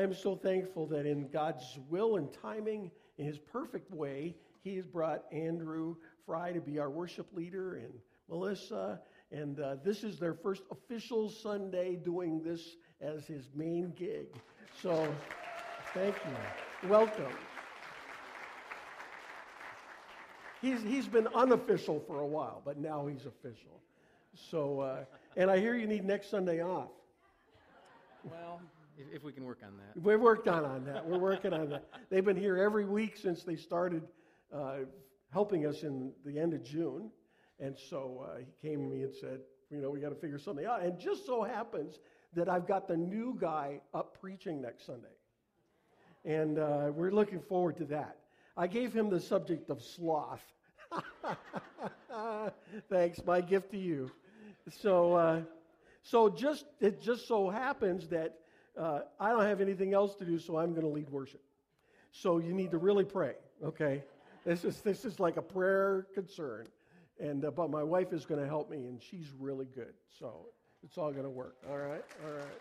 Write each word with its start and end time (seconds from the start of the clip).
I 0.00 0.02
am 0.02 0.14
so 0.14 0.34
thankful 0.34 0.86
that 0.86 1.04
in 1.04 1.28
God's 1.28 1.78
will 1.90 2.16
and 2.16 2.32
timing, 2.32 2.90
in 3.18 3.26
His 3.26 3.36
perfect 3.36 3.92
way, 3.92 4.34
He 4.62 4.74
has 4.76 4.86
brought 4.86 5.24
Andrew 5.30 5.94
Fry 6.24 6.52
to 6.52 6.60
be 6.60 6.78
our 6.78 6.88
worship 6.88 7.26
leader 7.34 7.74
and 7.74 7.92
Melissa. 8.30 8.98
And 9.30 9.60
uh, 9.60 9.76
this 9.84 10.02
is 10.02 10.18
their 10.18 10.32
first 10.32 10.62
official 10.70 11.28
Sunday 11.28 11.96
doing 11.96 12.42
this 12.42 12.76
as 13.02 13.26
his 13.26 13.50
main 13.54 13.92
gig. 13.94 14.28
So 14.80 15.06
thank 15.92 16.14
you. 16.24 16.88
Welcome. 16.88 17.34
He's, 20.62 20.80
he's 20.82 21.08
been 21.08 21.28
unofficial 21.34 22.02
for 22.06 22.20
a 22.20 22.26
while, 22.26 22.62
but 22.64 22.78
now 22.78 23.06
he's 23.06 23.26
official. 23.26 23.82
So, 24.50 24.80
uh, 24.80 25.04
and 25.36 25.50
I 25.50 25.58
hear 25.58 25.76
you 25.76 25.86
need 25.86 26.06
next 26.06 26.30
Sunday 26.30 26.62
off. 26.62 26.88
Well, 28.24 28.62
if, 29.00 29.16
if 29.16 29.24
we 29.24 29.32
can 29.32 29.44
work 29.44 29.60
on 29.64 29.76
that. 29.76 30.02
We've 30.02 30.20
worked 30.20 30.48
on, 30.48 30.64
on 30.64 30.84
that. 30.84 31.06
We're 31.06 31.18
working 31.18 31.52
on 31.52 31.70
that. 31.70 31.84
They've 32.10 32.24
been 32.24 32.36
here 32.36 32.58
every 32.58 32.84
week 32.84 33.16
since 33.16 33.42
they 33.42 33.56
started 33.56 34.02
uh, 34.54 34.78
helping 35.32 35.66
us 35.66 35.82
in 35.82 36.12
the 36.24 36.38
end 36.38 36.52
of 36.54 36.62
June. 36.62 37.10
And 37.58 37.76
so 37.76 38.26
uh, 38.26 38.38
he 38.38 38.68
came 38.68 38.80
to 38.80 38.94
me 38.94 39.02
and 39.02 39.14
said, 39.14 39.40
you 39.70 39.80
know, 39.80 39.90
we 39.90 40.00
got 40.00 40.10
to 40.10 40.14
figure 40.14 40.38
something 40.38 40.66
out. 40.66 40.82
And 40.82 40.98
just 40.98 41.26
so 41.26 41.42
happens 41.42 41.98
that 42.34 42.48
I've 42.48 42.66
got 42.66 42.88
the 42.88 42.96
new 42.96 43.36
guy 43.40 43.80
up 43.94 44.18
preaching 44.20 44.60
next 44.60 44.86
Sunday. 44.86 45.08
And 46.24 46.58
uh, 46.58 46.90
we're 46.94 47.12
looking 47.12 47.40
forward 47.40 47.76
to 47.78 47.84
that. 47.86 48.16
I 48.56 48.66
gave 48.66 48.92
him 48.92 49.08
the 49.08 49.20
subject 49.20 49.70
of 49.70 49.82
sloth. 49.82 50.42
Thanks, 52.90 53.24
my 53.24 53.40
gift 53.40 53.70
to 53.70 53.78
you. 53.78 54.10
So, 54.68 55.14
uh, 55.14 55.40
so 56.02 56.28
just 56.28 56.66
it 56.80 57.00
just 57.00 57.26
so 57.28 57.48
happens 57.48 58.08
that 58.08 58.34
uh, 58.80 59.00
I 59.20 59.28
don't 59.30 59.44
have 59.44 59.60
anything 59.60 59.92
else 59.92 60.14
to 60.16 60.24
do, 60.24 60.38
so 60.38 60.56
I'm 60.56 60.70
going 60.70 60.86
to 60.86 60.88
lead 60.88 61.10
worship. 61.10 61.42
So 62.12 62.38
you 62.38 62.54
need 62.54 62.70
to 62.70 62.78
really 62.78 63.04
pray, 63.04 63.34
okay? 63.62 64.02
This 64.44 64.64
is 64.64 64.80
this 64.80 65.04
is 65.04 65.20
like 65.20 65.36
a 65.36 65.42
prayer 65.42 66.06
concern, 66.14 66.66
and 67.20 67.44
uh, 67.44 67.50
but 67.50 67.70
my 67.70 67.82
wife 67.82 68.12
is 68.14 68.24
going 68.24 68.40
to 68.40 68.46
help 68.46 68.70
me, 68.70 68.86
and 68.86 69.00
she's 69.00 69.32
really 69.38 69.66
good, 69.66 69.92
so 70.18 70.46
it's 70.82 70.96
all 70.96 71.12
going 71.12 71.24
to 71.24 71.30
work. 71.30 71.56
All 71.68 71.76
right, 71.76 72.02
all 72.24 72.32
right. 72.32 72.60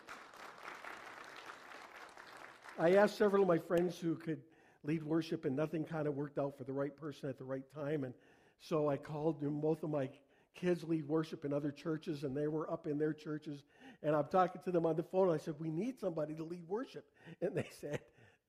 I 2.78 2.96
asked 2.98 3.18
several 3.18 3.44
of 3.44 3.48
my 3.48 3.58
friends 3.58 3.98
who 3.98 4.16
could 4.16 4.42
lead 4.84 5.04
worship, 5.04 5.46
and 5.46 5.56
nothing 5.56 5.86
kind 5.86 6.06
of 6.06 6.16
worked 6.16 6.38
out 6.38 6.58
for 6.58 6.66
the 6.66 6.74
right 6.74 6.96
person 6.96 7.30
at 7.30 7.38
the 7.38 7.46
right 7.46 7.64
time, 7.74 8.04
and 8.04 8.14
so 8.60 8.90
I 8.90 8.98
called 8.98 9.38
both 9.62 9.84
of 9.84 9.90
my 9.90 10.10
kids 10.54 10.84
lead 10.84 11.08
worship 11.08 11.46
in 11.46 11.54
other 11.54 11.72
churches, 11.72 12.24
and 12.24 12.36
they 12.36 12.48
were 12.48 12.70
up 12.70 12.88
in 12.88 12.98
their 12.98 13.14
churches, 13.14 13.64
and 14.04 14.16
I'm 14.16 14.28
talking 14.28 14.62
to 14.64 14.72
them 14.72 14.86
on 14.86 14.96
the 14.96 15.04
phone. 15.04 15.30
I 15.30 15.38
said, 15.38 15.56
"We 15.60 15.70
need 15.70 16.00
somebody 16.00 16.36
to 16.36 16.44
lead 16.44 16.68
worship," 16.68 17.06
and 17.42 17.56
they 17.56 17.68
said, 17.80 18.00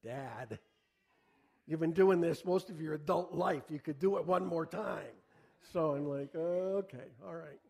"Dad." 0.05 0.59
You've 1.67 1.81
been 1.81 1.92
doing 1.92 2.20
this 2.20 2.45
most 2.45 2.69
of 2.69 2.81
your 2.81 2.95
adult 2.95 3.33
life. 3.33 3.62
You 3.70 3.79
could 3.79 4.01
do 4.01 4.17
it 4.17 4.27
one 4.27 4.45
more 4.45 4.67
time. 4.67 5.15
So 5.73 5.92
I'm 5.92 6.09
like, 6.09 6.34
okay, 6.34 7.05
all 7.25 7.34
right. 7.34 7.61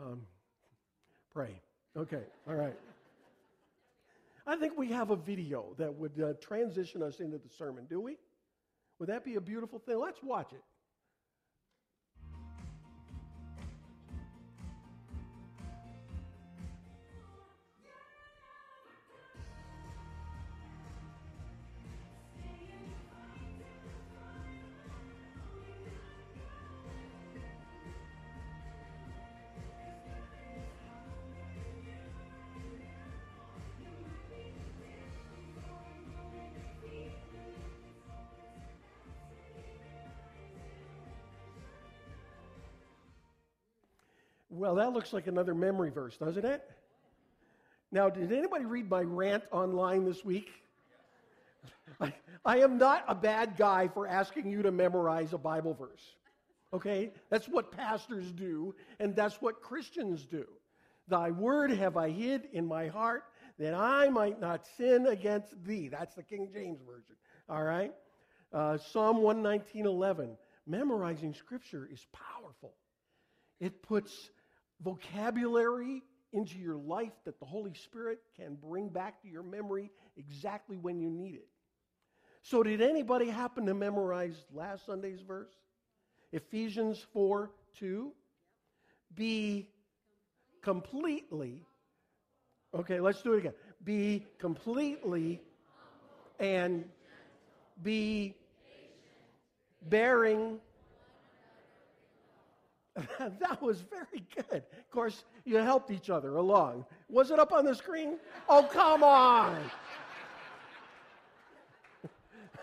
Um, 0.00 0.22
pray. 1.32 1.60
Okay, 1.96 2.22
all 2.48 2.54
right. 2.54 2.74
I 4.46 4.56
think 4.56 4.76
we 4.76 4.88
have 4.88 5.10
a 5.10 5.16
video 5.16 5.66
that 5.78 5.94
would 5.94 6.20
uh, 6.20 6.32
transition 6.40 7.02
us 7.02 7.20
into 7.20 7.38
the 7.38 7.48
sermon, 7.48 7.86
do 7.88 8.00
we? 8.00 8.16
Would 8.98 9.08
that 9.08 9.24
be 9.24 9.36
a 9.36 9.40
beautiful 9.40 9.78
thing? 9.78 9.98
Let's 9.98 10.22
watch 10.22 10.52
it. 10.52 10.62
Well, 44.56 44.76
that 44.76 44.94
looks 44.94 45.12
like 45.12 45.26
another 45.26 45.54
memory 45.54 45.90
verse, 45.90 46.16
doesn't 46.16 46.44
it? 46.44 46.62
Now, 47.92 48.08
did 48.08 48.32
anybody 48.32 48.64
read 48.64 48.88
my 48.88 49.02
rant 49.02 49.44
online 49.52 50.06
this 50.06 50.24
week? 50.24 50.48
I, 52.00 52.14
I, 52.42 52.58
am 52.60 52.78
not 52.78 53.04
a 53.06 53.14
bad 53.14 53.58
guy 53.58 53.88
for 53.88 54.06
asking 54.06 54.50
you 54.50 54.62
to 54.62 54.70
memorize 54.70 55.34
a 55.34 55.38
Bible 55.38 55.74
verse. 55.74 56.14
Okay? 56.72 57.12
That's 57.28 57.46
what 57.46 57.70
pastors 57.70 58.32
do, 58.32 58.74
and 58.98 59.14
that's 59.14 59.42
what 59.42 59.60
Christians 59.60 60.24
do. 60.24 60.46
Thy 61.06 61.30
word 61.30 61.70
have 61.72 61.98
I 61.98 62.08
hid 62.08 62.48
in 62.54 62.66
my 62.66 62.88
heart 62.88 63.24
that 63.58 63.74
I 63.74 64.08
might 64.08 64.40
not 64.40 64.66
sin 64.78 65.06
against 65.06 65.62
thee. 65.64 65.88
That's 65.88 66.14
the 66.14 66.22
King 66.22 66.48
James 66.50 66.80
Version. 66.80 67.16
All 67.50 67.62
right? 67.62 67.92
Uh, 68.54 68.78
Psalm 68.78 69.18
119.11. 69.18 70.30
Memorizing 70.66 71.34
Scripture 71.34 71.86
is 71.92 72.06
powerful. 72.12 72.72
It 73.60 73.82
puts 73.82 74.30
vocabulary 74.82 76.02
into 76.32 76.58
your 76.58 76.76
life 76.76 77.12
that 77.24 77.38
the 77.40 77.46
Holy 77.46 77.74
Spirit 77.74 78.20
can 78.36 78.56
bring 78.56 78.88
back 78.88 79.22
to 79.22 79.28
your 79.28 79.42
memory 79.42 79.90
exactly 80.16 80.76
when 80.76 81.00
you 81.00 81.10
need 81.10 81.34
it. 81.34 81.48
So, 82.42 82.62
did 82.62 82.80
anybody 82.80 83.28
happen 83.28 83.66
to 83.66 83.74
memorize 83.74 84.44
last 84.52 84.86
Sunday's 84.86 85.20
verse? 85.20 85.52
Ephesians 86.32 87.04
4 87.12 87.50
2. 87.78 88.12
Be 89.14 89.68
completely, 90.62 91.64
okay, 92.74 93.00
let's 93.00 93.22
do 93.22 93.32
it 93.34 93.38
again. 93.38 93.52
Be 93.84 94.26
completely 94.38 95.40
and 96.38 96.84
be 97.82 98.34
bearing 99.88 100.58
that 103.18 103.60
was 103.60 103.82
very 103.82 104.24
good. 104.34 104.62
Of 104.62 104.90
course, 104.90 105.24
you 105.44 105.56
helped 105.56 105.90
each 105.90 106.08
other 106.10 106.36
along. 106.36 106.84
Was 107.08 107.30
it 107.30 107.38
up 107.38 107.52
on 107.52 107.64
the 107.64 107.74
screen? 107.74 108.18
Oh, 108.48 108.62
come 108.62 109.02
on. 109.02 109.70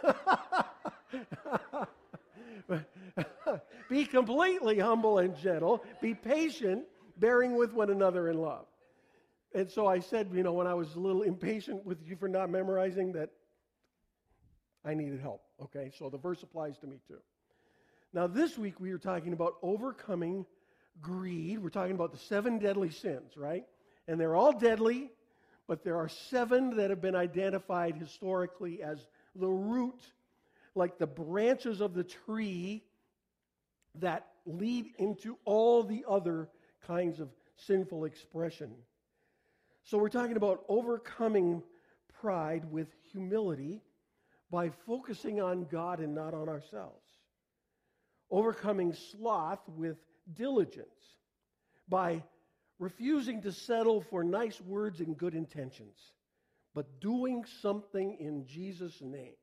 be 3.90 4.06
completely 4.06 4.80
humble 4.80 5.20
and 5.20 5.38
gentle. 5.38 5.84
Be 6.02 6.16
patient, 6.16 6.86
bearing 7.18 7.56
with 7.56 7.74
one 7.74 7.90
another 7.90 8.30
in 8.30 8.38
love. 8.40 8.66
And 9.54 9.70
so 9.70 9.86
I 9.86 10.00
said, 10.00 10.30
you 10.34 10.42
know, 10.42 10.54
when 10.54 10.66
I 10.66 10.74
was 10.74 10.96
a 10.96 11.00
little 11.00 11.22
impatient 11.22 11.86
with 11.86 12.00
you 12.06 12.16
for 12.16 12.28
not 12.28 12.50
memorizing, 12.50 13.12
that 13.14 13.30
I 14.84 14.96
needed 14.96 15.20
help. 15.20 15.44
Okay, 15.62 15.92
so 15.98 16.10
the 16.10 16.18
verse 16.18 16.42
applies 16.42 16.80
to 16.80 16.88
me 16.88 17.00
too. 17.08 17.20
Now, 18.14 18.28
this 18.28 18.60
week 18.60 18.80
we 18.80 18.92
are 18.92 19.00
talking 19.00 19.34
about 19.34 19.56
overcoming 19.64 20.46
greed. 21.02 21.58
We're 21.58 21.70
talking 21.70 21.96
about 21.96 22.12
the 22.12 22.20
seven 22.20 22.60
deadly 22.60 22.92
sins, 22.92 23.36
right? 23.36 23.66
And 24.08 24.20
they're 24.20 24.36
all 24.36 24.54
deadly, 24.54 25.10
but 25.68 25.84
there 25.84 25.98
are 25.98 26.08
seven 26.08 26.78
that 26.78 26.92
have 26.92 27.02
been 27.02 27.16
identified 27.16 27.96
historically 27.96 28.84
as 28.84 29.00
the 29.36 29.50
root, 29.50 30.00
like 30.76 31.00
the 31.00 31.08
branches 31.08 31.82
of 31.82 31.96
the 31.96 32.04
tree 32.04 32.84
that 33.96 34.28
lead 34.46 34.92
into 35.00 35.36
all 35.44 35.82
the 35.82 36.06
other 36.08 36.50
kinds 36.86 37.20
of 37.20 37.30
sinful 37.56 38.06
expression. 38.06 38.76
So, 39.86 39.98
we're 39.98 40.10
talking 40.10 40.38
about 40.38 40.64
overcoming 40.70 41.64
pride 42.22 42.72
with 42.72 42.88
humility 43.12 43.82
by 44.52 44.70
focusing 44.86 45.42
on 45.42 45.66
God 45.72 46.00
and 46.00 46.14
not 46.14 46.36
on 46.36 46.48
ourselves 46.48 47.03
overcoming 48.34 48.92
sloth 49.12 49.60
with 49.78 49.96
diligence, 50.34 50.88
by 51.88 52.24
refusing 52.80 53.40
to 53.44 53.52
settle 53.52 54.02
for 54.02 54.24
nice 54.24 54.60
words 54.62 55.02
and 55.02 55.16
good 55.16 55.36
intentions, 55.36 55.96
but 56.74 57.00
doing 57.00 57.46
something 57.62 58.18
in 58.20 58.44
Jesus' 58.48 59.00
name. 59.04 59.36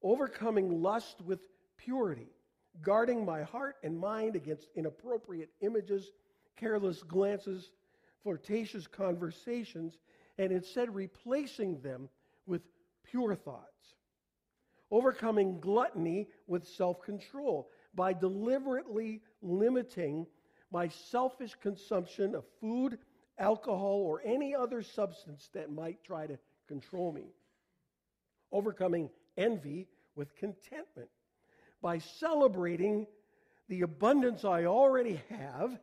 Overcoming 0.00 0.80
lust 0.80 1.16
with 1.22 1.40
purity, 1.76 2.30
guarding 2.82 3.24
my 3.24 3.42
heart 3.42 3.76
and 3.82 3.98
mind 3.98 4.36
against 4.36 4.68
inappropriate 4.76 5.50
images, 5.60 6.12
careless 6.56 7.02
glances, 7.02 7.72
flirtatious 8.22 8.86
conversations, 8.86 9.98
and 10.38 10.52
instead 10.52 10.94
replacing 10.94 11.80
them 11.80 12.08
with 12.46 12.62
pure 13.02 13.34
thoughts 13.34 13.74
overcoming 14.94 15.58
gluttony 15.58 16.28
with 16.46 16.64
self 16.66 17.02
control 17.02 17.68
by 17.94 18.12
deliberately 18.12 19.20
limiting 19.42 20.24
my 20.70 20.88
selfish 20.88 21.54
consumption 21.60 22.34
of 22.34 22.44
food, 22.60 22.98
alcohol, 23.38 24.02
or 24.06 24.22
any 24.24 24.54
other 24.54 24.82
substance 24.82 25.50
that 25.52 25.72
might 25.72 26.02
try 26.04 26.26
to 26.26 26.38
control 26.68 27.12
me. 27.12 27.26
Overcoming 28.52 29.10
envy 29.36 29.88
with 30.14 30.34
contentment 30.36 31.08
by 31.82 31.98
celebrating 31.98 33.06
the 33.68 33.82
abundance 33.82 34.44
I 34.44 34.66
already 34.66 35.20
have 35.28 35.76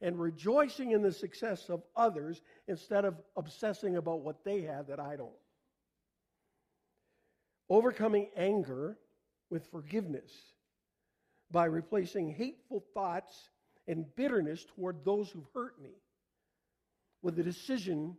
and 0.00 0.20
rejoicing 0.20 0.92
in 0.92 1.02
the 1.02 1.12
success 1.12 1.68
of 1.68 1.82
others 1.96 2.40
instead 2.68 3.04
of 3.04 3.16
obsessing 3.36 3.96
about 3.96 4.20
what 4.20 4.44
they 4.44 4.62
have 4.62 4.86
that 4.86 5.00
I 5.00 5.16
don't. 5.16 5.30
Overcoming 7.70 8.28
anger 8.36 8.98
with 9.48 9.70
forgiveness 9.70 10.32
by 11.52 11.66
replacing 11.66 12.34
hateful 12.34 12.84
thoughts 12.94 13.48
and 13.86 14.04
bitterness 14.16 14.66
toward 14.74 15.04
those 15.04 15.30
who've 15.30 15.46
hurt 15.54 15.80
me 15.80 15.94
with 17.22 17.36
the 17.36 17.44
decision 17.44 18.16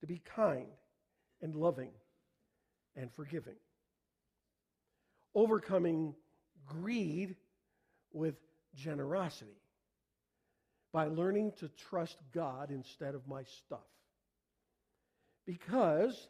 to 0.00 0.06
be 0.06 0.22
kind 0.34 0.66
and 1.42 1.54
loving 1.54 1.90
and 2.96 3.12
forgiving. 3.12 3.56
Overcoming 5.34 6.14
greed 6.66 7.36
with 8.12 8.36
generosity 8.74 9.60
by 10.92 11.06
learning 11.06 11.52
to 11.58 11.68
trust 11.90 12.16
God 12.32 12.70
instead 12.70 13.14
of 13.14 13.28
my 13.28 13.42
stuff. 13.42 13.84
Because 15.44 16.28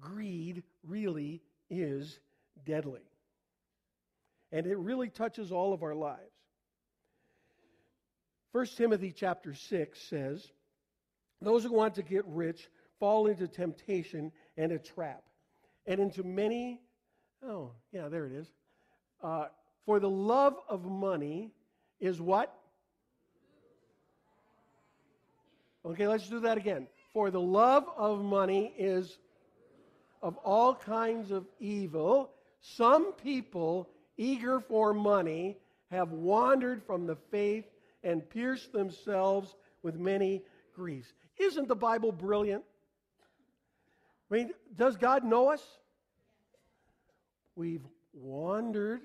greed 0.00 0.62
really 0.86 1.42
is 1.70 2.18
deadly. 2.64 3.00
And 4.50 4.66
it 4.66 4.76
really 4.78 5.08
touches 5.08 5.50
all 5.50 5.72
of 5.72 5.82
our 5.82 5.94
lives. 5.94 6.20
1 8.52 8.66
Timothy 8.76 9.12
chapter 9.16 9.54
6 9.54 9.98
says, 9.98 10.46
Those 11.40 11.64
who 11.64 11.72
want 11.72 11.94
to 11.94 12.02
get 12.02 12.24
rich 12.26 12.68
fall 13.00 13.26
into 13.26 13.48
temptation 13.48 14.30
and 14.56 14.72
a 14.72 14.78
trap, 14.78 15.22
and 15.86 15.98
into 15.98 16.22
many, 16.22 16.80
oh, 17.44 17.72
yeah, 17.92 18.08
there 18.08 18.26
it 18.26 18.32
is. 18.32 18.46
Uh, 19.22 19.46
for 19.86 19.98
the 19.98 20.10
love 20.10 20.54
of 20.68 20.84
money 20.84 21.50
is 21.98 22.20
what? 22.20 22.54
Okay, 25.84 26.06
let's 26.06 26.28
do 26.28 26.40
that 26.40 26.58
again. 26.58 26.86
For 27.12 27.30
the 27.30 27.40
love 27.40 27.86
of 27.96 28.22
money 28.22 28.72
is 28.78 29.18
of 30.22 30.36
all 30.38 30.74
kinds 30.74 31.30
of 31.30 31.46
evil. 31.58 32.30
Some 32.60 33.12
people, 33.12 33.88
eager 34.16 34.60
for 34.60 34.94
money, 34.94 35.58
have 35.90 36.12
wandered 36.12 36.82
from 36.84 37.06
the 37.06 37.16
faith 37.30 37.64
and 38.04 38.28
pierced 38.28 38.72
themselves 38.72 39.54
with 39.82 39.96
many 39.96 40.42
griefs. 40.74 41.12
Isn't 41.38 41.68
the 41.68 41.74
Bible 41.74 42.12
brilliant? 42.12 42.64
I 44.30 44.34
mean, 44.34 44.50
does 44.76 44.96
God 44.96 45.24
know 45.24 45.50
us? 45.50 45.62
We've 47.54 47.84
wandered 48.14 49.02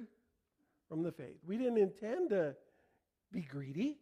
from 0.87 1.03
the 1.03 1.11
faith. 1.11 1.37
We 1.45 1.57
didn't 1.57 1.79
intend 1.79 2.29
to 2.29 2.55
be 3.31 3.41
greedy. 3.41 3.97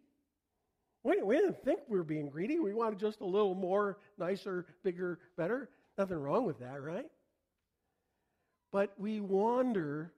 We, 1.03 1.21
we 1.21 1.37
didn't 1.37 1.63
think 1.63 1.79
we 1.87 1.97
were 1.97 2.03
being 2.03 2.29
greedy. 2.29 2.59
We 2.59 2.73
wanted 2.73 2.99
just 2.99 3.21
a 3.21 3.25
little 3.25 3.55
more, 3.55 3.97
nicer, 4.17 4.65
bigger, 4.83 5.19
better. 5.35 5.69
Nothing 5.97 6.17
wrong 6.17 6.45
with 6.45 6.59
that, 6.59 6.81
right? 6.81 7.05
But 8.71 8.93
we 8.97 9.19
wander 9.19 10.11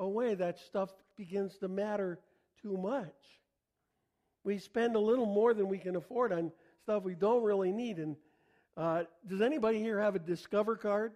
away. 0.00 0.34
That 0.34 0.58
stuff 0.58 0.90
begins 1.16 1.56
to 1.58 1.68
matter 1.68 2.18
too 2.60 2.76
much. 2.76 3.14
We 4.44 4.58
spend 4.58 4.96
a 4.96 5.00
little 5.00 5.26
more 5.26 5.54
than 5.54 5.68
we 5.68 5.78
can 5.78 5.96
afford 5.96 6.32
on 6.32 6.52
stuff 6.82 7.02
we 7.02 7.14
don't 7.14 7.42
really 7.42 7.72
need. 7.72 7.98
And 7.98 8.16
uh, 8.76 9.04
does 9.26 9.40
anybody 9.40 9.78
here 9.78 10.00
have 10.00 10.14
a 10.14 10.18
Discover 10.18 10.76
card? 10.76 11.12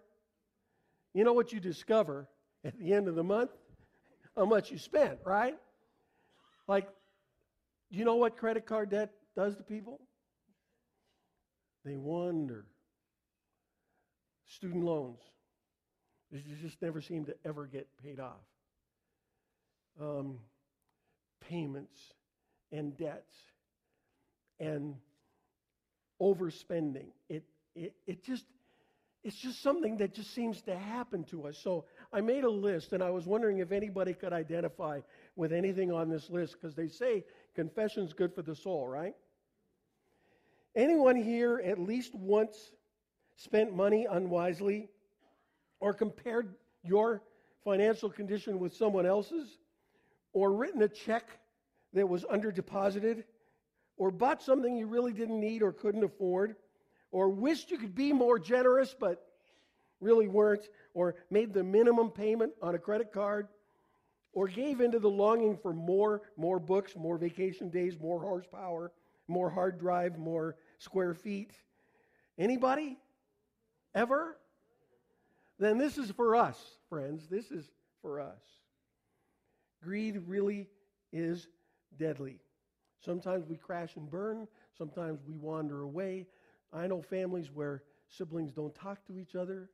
You 1.15 1.25
know 1.25 1.33
what 1.33 1.53
you 1.53 1.61
discover 1.61 2.29
at 2.65 2.79
the 2.79 2.93
end 2.93 3.09
of 3.09 3.17
the 3.17 3.25
month? 3.25 3.51
How 4.37 4.45
much 4.45 4.71
you 4.71 4.79
spent, 4.79 5.19
right? 5.25 5.57
Like 6.69 6.89
you 7.91 8.05
know 8.05 8.15
what 8.15 8.37
credit 8.37 8.65
card 8.65 8.91
debt 8.91 9.11
does 9.37 9.57
to 9.57 9.63
people? 9.63 10.01
They 11.85 11.97
wonder. 11.97 12.67
Student 14.51 14.85
loans. 14.85 15.21
They 16.33 16.43
just 16.61 16.83
never 16.83 17.01
seem 17.01 17.25
to 17.27 17.35
ever 17.45 17.67
get 17.67 17.89
paid 18.03 18.19
off. 18.19 18.45
Um, 20.01 20.39
payments 21.49 21.99
and 22.73 22.97
debts 22.97 23.35
and 24.59 24.95
overspending. 26.21 27.09
It, 27.29 27.45
it, 27.75 27.95
it 28.07 28.25
just, 28.25 28.45
it's 29.23 29.37
just 29.37 29.63
something 29.63 29.97
that 29.99 30.15
just 30.15 30.35
seems 30.35 30.63
to 30.63 30.77
happen 30.77 31.25
to 31.25 31.47
us. 31.47 31.57
So 31.59 31.85
I 32.13 32.21
made 32.21 32.45
a 32.45 32.51
list, 32.51 32.93
and 32.93 33.03
I 33.03 33.11
was 33.11 33.27
wondering 33.27 33.59
if 33.59 33.71
anybody 33.71 34.15
could 34.15 34.33
identify 34.33 35.01
with 35.37 35.53
anything 35.53 35.93
on 35.93 36.09
this 36.09 36.29
list 36.29 36.57
because 36.61 36.75
they 36.75 36.89
say 36.89 37.25
confession's 37.55 38.13
good 38.13 38.35
for 38.35 38.43
the 38.43 38.57
soul, 38.57 38.89
right? 38.89 39.15
Anyone 40.75 41.17
here 41.17 41.61
at 41.65 41.79
least 41.79 42.15
once 42.15 42.73
spent 43.41 43.75
money 43.75 44.07
unwisely 44.11 44.91
or 45.81 45.95
compared 45.95 46.55
your 46.83 47.23
financial 47.65 48.11
condition 48.11 48.59
with 48.59 48.75
someone 48.75 49.07
else's 49.07 49.57
or 50.35 50.53
written 50.53 50.83
a 50.83 50.89
check 50.89 51.25
that 51.95 52.07
was 52.07 52.25
under 52.29 52.53
deposited 52.53 53.25
or 53.97 54.11
bought 54.11 54.43
something 54.43 54.77
you 54.77 54.87
really 54.87 55.13
didn't 55.13 55.41
need 55.41 55.63
or 55.63 55.73
couldn't 55.73 56.05
afford 56.05 56.55
or 57.13 57.31
wished 57.31 57.71
you 57.71 57.79
could 57.79 57.95
be 57.95 58.13
more 58.13 58.39
generous 58.39 58.95
but 58.99 59.25
really 60.01 60.29
weren't 60.29 60.69
or 60.93 61.15
made 61.31 61.55
the 61.55 61.65
minimum 61.65 62.11
payment 62.11 62.53
on 62.61 62.75
a 62.75 62.79
credit 62.79 63.11
card 63.11 63.49
or 64.35 64.49
gave 64.49 64.83
into 64.83 64.99
the 64.99 65.09
longing 65.09 65.57
for 65.57 65.73
more, 65.73 66.23
more 66.37 66.59
books, 66.59 66.95
more 66.95 67.17
vacation 67.17 67.71
days, 67.71 67.99
more 67.99 68.21
horsepower, 68.21 68.93
more 69.29 69.49
hard 69.49 69.79
drive, 69.79 70.19
more 70.19 70.57
square 70.79 71.15
feet. 71.15 71.53
Anybody? 72.39 72.99
Ever? 73.95 74.37
Then 75.59 75.79
this 75.79 75.99
is 75.99 76.11
for 76.11 76.37
us, 76.37 76.59
friends. 76.89 77.29
This 77.29 77.51
is 77.51 77.71
for 78.01 78.21
us. 78.21 78.41
Greed 79.83 80.23
really 80.27 80.69
is 81.13 81.49
deadly. 81.99 82.39
Sometimes 83.05 83.47
we 83.47 83.57
crash 83.57 83.97
and 83.97 84.11
burn, 84.11 84.47
sometimes 84.77 85.21
we 85.27 85.37
wander 85.37 85.83
away. 85.83 86.27
I 86.73 86.87
know 86.87 87.03
families 87.03 87.51
where 87.53 87.83
siblings 88.09 88.53
don't 88.53 88.75
talk 88.75 89.05
to 89.07 89.19
each 89.19 89.35
other 89.35 89.71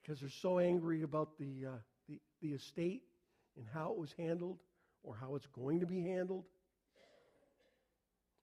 because 0.00 0.20
they're 0.20 0.28
so 0.28 0.58
angry 0.58 1.02
about 1.02 1.38
the, 1.38 1.66
uh, 1.66 1.78
the, 2.08 2.18
the 2.40 2.48
estate 2.48 3.02
and 3.56 3.66
how 3.72 3.92
it 3.92 3.98
was 3.98 4.14
handled 4.18 4.58
or 5.02 5.14
how 5.14 5.34
it's 5.34 5.46
going 5.46 5.80
to 5.80 5.86
be 5.86 6.02
handled. 6.02 6.44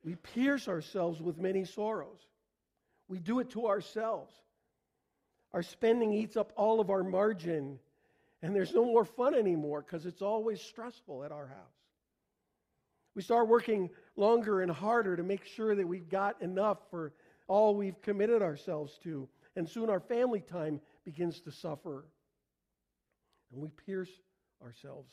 We 0.03 0.15
pierce 0.15 0.67
ourselves 0.67 1.19
with 1.21 1.37
many 1.37 1.65
sorrows. 1.65 2.19
We 3.07 3.19
do 3.19 3.39
it 3.39 3.49
to 3.51 3.67
ourselves. 3.67 4.33
Our 5.53 5.63
spending 5.63 6.13
eats 6.13 6.37
up 6.37 6.51
all 6.55 6.79
of 6.79 6.89
our 6.89 7.03
margin, 7.03 7.79
and 8.41 8.55
there's 8.55 8.73
no 8.73 8.85
more 8.85 9.05
fun 9.05 9.33
anymore 9.33 9.81
because 9.81 10.05
it's 10.05 10.21
always 10.21 10.61
stressful 10.61 11.23
at 11.23 11.31
our 11.31 11.47
house. 11.47 11.77
We 13.15 13.23
start 13.23 13.47
working 13.47 13.89
longer 14.15 14.61
and 14.61 14.71
harder 14.71 15.15
to 15.15 15.23
make 15.23 15.45
sure 15.45 15.73
that 15.73 15.87
we've 15.87 16.09
got 16.09 16.41
enough 16.41 16.77
for 16.91 17.13
all 17.47 17.75
we've 17.75 17.99
committed 18.01 18.41
ourselves 18.41 18.99
to, 19.03 19.27
and 19.55 19.67
soon 19.67 19.89
our 19.89 19.99
family 19.99 20.41
time 20.41 20.79
begins 21.03 21.39
to 21.41 21.51
suffer. 21.51 22.05
And 23.51 23.61
we 23.61 23.69
pierce 23.85 24.11
ourselves. 24.63 25.11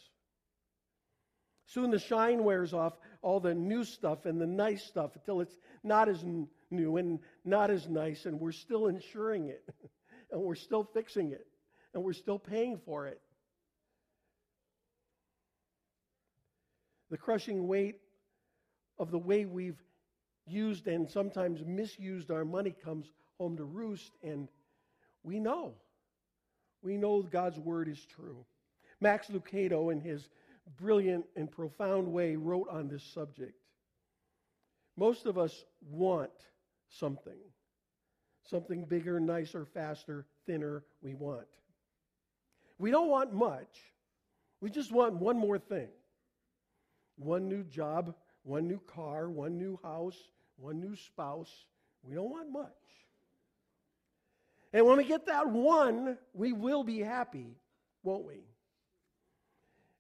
Soon 1.67 1.91
the 1.91 1.99
shine 1.99 2.45
wears 2.45 2.75
off 2.75 2.93
all 3.23 3.41
the 3.41 3.55
new 3.55 3.85
stuff 3.85 4.26
and 4.26 4.41
the 4.41 4.47
nice 4.47 4.85
stuff 4.85 5.17
until 5.17 5.41
it's 5.41 5.57
not 5.83 6.09
as 6.09 6.23
new 6.71 6.97
and 6.99 7.21
not 7.45 7.71
as 7.71 7.88
nice, 7.88 8.26
and 8.26 8.38
we're 8.38 8.53
still 8.53 8.88
insuring 8.88 9.49
it, 9.49 9.64
and 10.35 10.43
we're 10.43 10.57
still 10.57 10.83
fixing 10.83 11.31
it, 11.31 11.47
and 11.95 12.03
we're 12.03 12.12
still 12.12 12.41
paying 12.41 12.76
for 12.85 13.07
it. 13.07 13.21
The 17.11 17.17
crushing 17.17 17.69
weight 17.69 18.00
of 18.99 19.12
the 19.12 19.19
way 19.19 19.45
we've 19.45 19.81
used 20.45 20.88
and 20.88 21.09
sometimes 21.09 21.62
misused 21.64 22.33
our 22.33 22.45
money 22.45 22.75
comes 22.85 23.07
home 23.38 23.57
to 23.59 23.64
roost, 23.64 24.11
and 24.25 24.49
we 25.23 25.38
know. 25.38 25.75
We 26.83 26.97
know 26.97 27.23
God's 27.23 27.61
word 27.61 27.88
is 27.88 28.05
true. 28.05 28.45
Max 29.00 29.29
Lucado, 29.29 29.93
in 29.93 30.00
his 30.00 30.29
brilliant 30.76 31.26
and 31.37 31.49
profound 31.49 32.09
way, 32.09 32.35
wrote 32.35 32.69
on 32.69 32.88
this 32.88 33.05
subject. 33.05 33.55
Most 34.97 35.26
of 35.26 35.38
us 35.38 35.64
want 35.81 36.33
something 36.88 37.38
something 38.45 38.85
bigger, 38.85 39.19
nicer, 39.21 39.65
faster, 39.65 40.27
thinner, 40.47 40.85
we 41.03 41.15
want. 41.15 41.47
We 42.79 42.91
don't 42.91 43.09
want 43.09 43.33
much. 43.33 43.81
We 44.61 44.71
just 44.71 44.93
want 44.93 45.15
one 45.15 45.39
more 45.39 45.59
thing 45.59 45.89
one 47.17 47.49
new 47.49 47.63
job, 47.63 48.15
one 48.43 48.67
new 48.67 48.81
car, 48.81 49.31
one 49.31 49.57
new 49.57 49.79
house, 49.83 50.19
one 50.57 50.81
new 50.81 50.97
spouse. 50.97 51.53
We 52.03 52.15
don't 52.15 52.31
want 52.31 52.51
much. 52.51 52.73
And 54.73 54.85
when 54.85 54.97
we 54.97 55.05
get 55.05 55.27
that 55.27 55.49
one, 55.49 56.19
we 56.33 56.53
will 56.53 56.83
be 56.83 56.99
happy, 56.99 57.57
won't 58.03 58.27
we? 58.27 58.41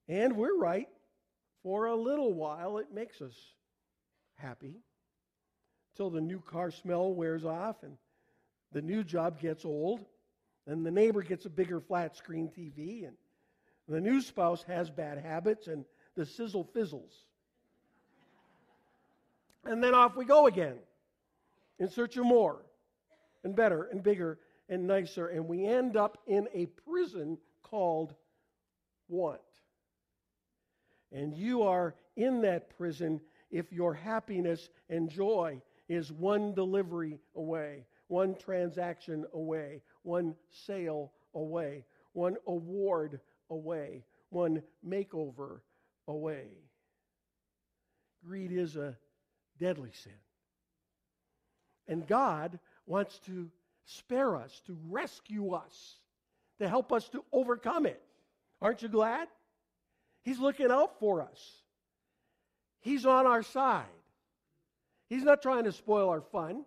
And 0.08 0.36
we're 0.36 0.56
right. 0.56 0.88
For 1.62 1.86
a 1.86 1.94
little 1.94 2.34
while, 2.34 2.78
it 2.78 2.92
makes 2.92 3.22
us 3.22 3.34
happy 4.34 4.74
until 5.92 6.10
the 6.10 6.20
new 6.20 6.40
car 6.40 6.70
smell 6.70 7.14
wears 7.14 7.44
off 7.44 7.82
and 7.82 7.96
the 8.74 8.82
new 8.82 9.02
job 9.02 9.40
gets 9.40 9.64
old 9.64 10.04
and 10.66 10.84
the 10.84 10.90
neighbor 10.90 11.22
gets 11.22 11.46
a 11.46 11.50
bigger 11.50 11.80
flat 11.80 12.16
screen 12.16 12.50
TV 12.54 13.06
and 13.06 13.16
the 13.88 14.00
new 14.00 14.20
spouse 14.20 14.62
has 14.64 14.90
bad 14.90 15.16
habits 15.18 15.68
and 15.68 15.84
the 16.16 16.26
sizzle 16.26 16.64
fizzles. 16.74 17.12
And 19.64 19.82
then 19.82 19.94
off 19.94 20.16
we 20.16 20.24
go 20.24 20.46
again 20.46 20.76
in 21.78 21.88
search 21.88 22.16
of 22.16 22.26
more 22.26 22.62
and 23.44 23.54
better 23.54 23.84
and 23.84 24.02
bigger 24.02 24.38
and 24.68 24.86
nicer. 24.86 25.28
And 25.28 25.46
we 25.46 25.64
end 25.64 25.96
up 25.96 26.18
in 26.26 26.48
a 26.52 26.66
prison 26.66 27.38
called 27.62 28.14
want. 29.08 29.40
And 31.12 31.32
you 31.32 31.62
are 31.62 31.94
in 32.16 32.42
that 32.42 32.76
prison 32.76 33.20
if 33.50 33.72
your 33.72 33.94
happiness 33.94 34.68
and 34.90 35.08
joy 35.08 35.60
is 35.88 36.10
one 36.10 36.54
delivery 36.54 37.18
away, 37.36 37.84
one 38.08 38.34
transaction 38.34 39.24
away, 39.32 39.82
one 40.02 40.34
sale 40.50 41.12
away, 41.34 41.84
one 42.12 42.36
award 42.46 43.20
away, 43.50 44.04
one 44.30 44.62
makeover 44.86 45.60
away. 46.08 46.48
Greed 48.24 48.52
is 48.52 48.76
a 48.76 48.96
deadly 49.58 49.90
sin. 49.92 50.12
And 51.86 52.06
God 52.06 52.58
wants 52.86 53.18
to 53.26 53.50
spare 53.84 54.36
us, 54.36 54.62
to 54.66 54.76
rescue 54.88 55.52
us, 55.52 55.98
to 56.58 56.68
help 56.68 56.92
us 56.92 57.08
to 57.10 57.22
overcome 57.32 57.86
it. 57.86 58.02
Aren't 58.62 58.82
you 58.82 58.88
glad? 58.88 59.28
He's 60.22 60.38
looking 60.38 60.70
out 60.70 60.98
for 60.98 61.20
us. 61.20 61.62
He's 62.80 63.04
on 63.04 63.26
our 63.26 63.42
side. 63.42 63.84
He's 65.08 65.22
not 65.22 65.42
trying 65.42 65.64
to 65.64 65.72
spoil 65.72 66.08
our 66.08 66.22
fun. 66.22 66.64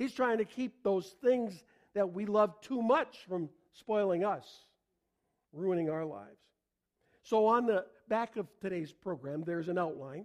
He's 0.00 0.14
trying 0.14 0.38
to 0.38 0.46
keep 0.46 0.82
those 0.82 1.14
things 1.22 1.62
that 1.94 2.10
we 2.10 2.24
love 2.24 2.58
too 2.62 2.80
much 2.80 3.18
from 3.28 3.50
spoiling 3.74 4.24
us, 4.24 4.46
ruining 5.52 5.90
our 5.90 6.06
lives. 6.06 6.40
So, 7.22 7.44
on 7.44 7.66
the 7.66 7.84
back 8.08 8.38
of 8.38 8.46
today's 8.62 8.92
program, 8.92 9.44
there's 9.44 9.68
an 9.68 9.76
outline. 9.76 10.24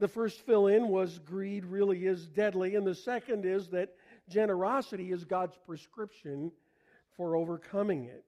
The 0.00 0.08
first 0.08 0.44
fill 0.44 0.66
in 0.66 0.88
was 0.88 1.20
greed 1.20 1.64
really 1.64 2.06
is 2.06 2.26
deadly, 2.26 2.74
and 2.74 2.84
the 2.84 2.94
second 2.96 3.46
is 3.46 3.68
that 3.68 3.94
generosity 4.28 5.12
is 5.12 5.24
God's 5.24 5.56
prescription 5.64 6.50
for 7.16 7.36
overcoming 7.36 8.06
it. 8.06 8.24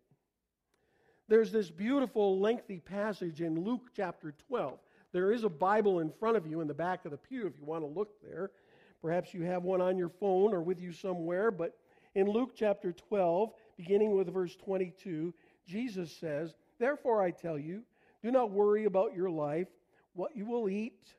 There's 1.26 1.50
this 1.50 1.68
beautiful, 1.68 2.38
lengthy 2.38 2.78
passage 2.78 3.40
in 3.40 3.64
Luke 3.64 3.90
chapter 3.96 4.34
12. 4.46 4.78
There 5.10 5.32
is 5.32 5.42
a 5.42 5.48
Bible 5.48 5.98
in 5.98 6.12
front 6.12 6.36
of 6.36 6.46
you 6.46 6.60
in 6.60 6.68
the 6.68 6.74
back 6.74 7.04
of 7.04 7.10
the 7.10 7.16
pew 7.16 7.48
if 7.48 7.58
you 7.58 7.64
want 7.64 7.82
to 7.82 7.88
look 7.88 8.22
there. 8.22 8.52
Perhaps 9.02 9.32
you 9.32 9.42
have 9.42 9.62
one 9.62 9.80
on 9.80 9.96
your 9.96 10.08
phone 10.08 10.52
or 10.52 10.62
with 10.62 10.80
you 10.80 10.92
somewhere, 10.92 11.50
but 11.50 11.76
in 12.14 12.28
Luke 12.28 12.52
chapter 12.54 12.92
12, 12.92 13.52
beginning 13.76 14.16
with 14.16 14.32
verse 14.32 14.56
22, 14.56 15.32
Jesus 15.66 16.14
says, 16.16 16.54
Therefore 16.78 17.22
I 17.22 17.30
tell 17.30 17.58
you, 17.58 17.82
do 18.22 18.30
not 18.30 18.50
worry 18.50 18.84
about 18.84 19.14
your 19.14 19.30
life, 19.30 19.68
what 20.12 20.36
you 20.36 20.44
will 20.44 20.68
eat, 20.68 21.14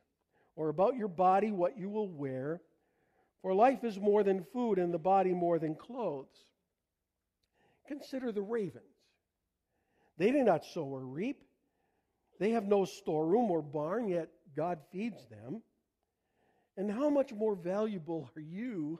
or 0.54 0.68
about 0.68 0.96
your 0.96 1.08
body, 1.08 1.50
what 1.50 1.78
you 1.78 1.88
will 1.88 2.08
wear. 2.08 2.60
For 3.40 3.54
life 3.54 3.82
is 3.82 3.98
more 3.98 4.22
than 4.22 4.44
food, 4.52 4.78
and 4.78 4.94
the 4.94 4.98
body 4.98 5.32
more 5.32 5.58
than 5.58 5.74
clothes. 5.74 6.46
Consider 7.88 8.30
the 8.30 8.42
ravens. 8.42 8.84
They 10.18 10.30
do 10.30 10.44
not 10.44 10.64
sow 10.64 10.84
or 10.84 11.00
reap, 11.00 11.42
they 12.38 12.50
have 12.50 12.64
no 12.64 12.84
storeroom 12.84 13.50
or 13.50 13.62
barn, 13.62 14.08
yet 14.08 14.28
God 14.56 14.78
feeds 14.90 15.24
them. 15.26 15.62
And 16.76 16.90
how 16.90 17.10
much 17.10 17.32
more 17.32 17.54
valuable 17.54 18.30
are 18.34 18.40
you 18.40 18.98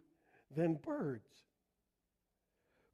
than 0.55 0.75
birds? 0.75 1.29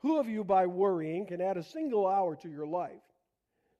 Who 0.00 0.18
of 0.18 0.28
you, 0.28 0.44
by 0.44 0.66
worrying, 0.66 1.26
can 1.26 1.40
add 1.40 1.56
a 1.56 1.62
single 1.62 2.06
hour 2.06 2.36
to 2.36 2.48
your 2.48 2.66
life? 2.66 2.92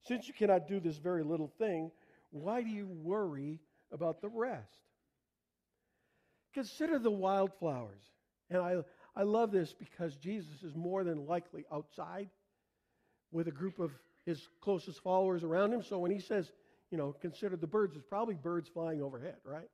Since 0.03 0.27
you 0.27 0.35
cannot 0.35 0.67
do 0.67 0.81
this 0.81 0.97
very 0.97 1.23
little 1.23 1.53
thing, 1.59 1.91
why 2.31 2.63
do 2.63 2.69
you 2.69 2.87
worry 2.87 3.61
about 3.93 4.21
the 4.21 4.29
rest? 4.29 4.79
Consider 6.55 6.99
the 6.99 7.11
wildflowers. 7.11 8.03
And 8.51 8.61
I, 8.61 8.79
I 9.15 9.23
love 9.23 9.53
this 9.53 9.73
because 9.73 10.17
Jesus 10.17 10.63
is 10.63 10.75
more 10.75 11.05
than 11.05 11.27
likely 11.27 11.65
outside 11.73 12.29
with 13.31 13.47
a 13.47 13.53
group 13.53 13.79
of 13.79 13.93
his 14.25 14.49
closest 14.61 15.03
followers 15.03 15.45
around 15.45 15.73
him. 15.73 15.83
So 15.83 15.99
when 15.99 16.11
he 16.11 16.19
says, 16.19 16.51
you 16.91 16.99
know, 16.99 17.15
consider 17.21 17.57
the 17.57 17.67
birds, 17.67 17.95
it's 17.95 18.05
probably 18.09 18.35
birds 18.35 18.69
flying 18.69 19.03
overhead, 19.03 19.37
right? 19.45 19.69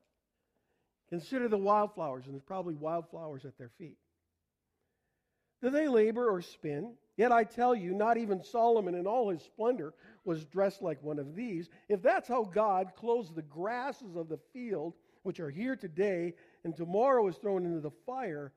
Consider 1.14 1.46
the 1.46 1.56
wildflowers, 1.56 2.24
and 2.24 2.34
there's 2.34 2.42
probably 2.42 2.74
wildflowers 2.74 3.44
at 3.44 3.56
their 3.56 3.70
feet. 3.78 3.98
Do 5.62 5.70
they 5.70 5.86
labor 5.86 6.28
or 6.28 6.42
spin? 6.42 6.94
Yet 7.16 7.30
I 7.30 7.44
tell 7.44 7.72
you, 7.72 7.94
not 7.94 8.16
even 8.16 8.42
Solomon 8.42 8.96
in 8.96 9.06
all 9.06 9.30
his 9.30 9.40
splendor 9.40 9.94
was 10.24 10.44
dressed 10.44 10.82
like 10.82 11.00
one 11.04 11.20
of 11.20 11.36
these. 11.36 11.68
If 11.88 12.02
that's 12.02 12.26
how 12.26 12.42
God 12.42 12.94
clothes 12.96 13.30
the 13.32 13.42
grasses 13.42 14.16
of 14.16 14.28
the 14.28 14.40
field, 14.52 14.94
which 15.22 15.38
are 15.38 15.50
here 15.50 15.76
today 15.76 16.34
and 16.64 16.74
tomorrow 16.74 17.28
is 17.28 17.36
thrown 17.36 17.64
into 17.64 17.80
the 17.80 17.94
fire, 18.04 18.52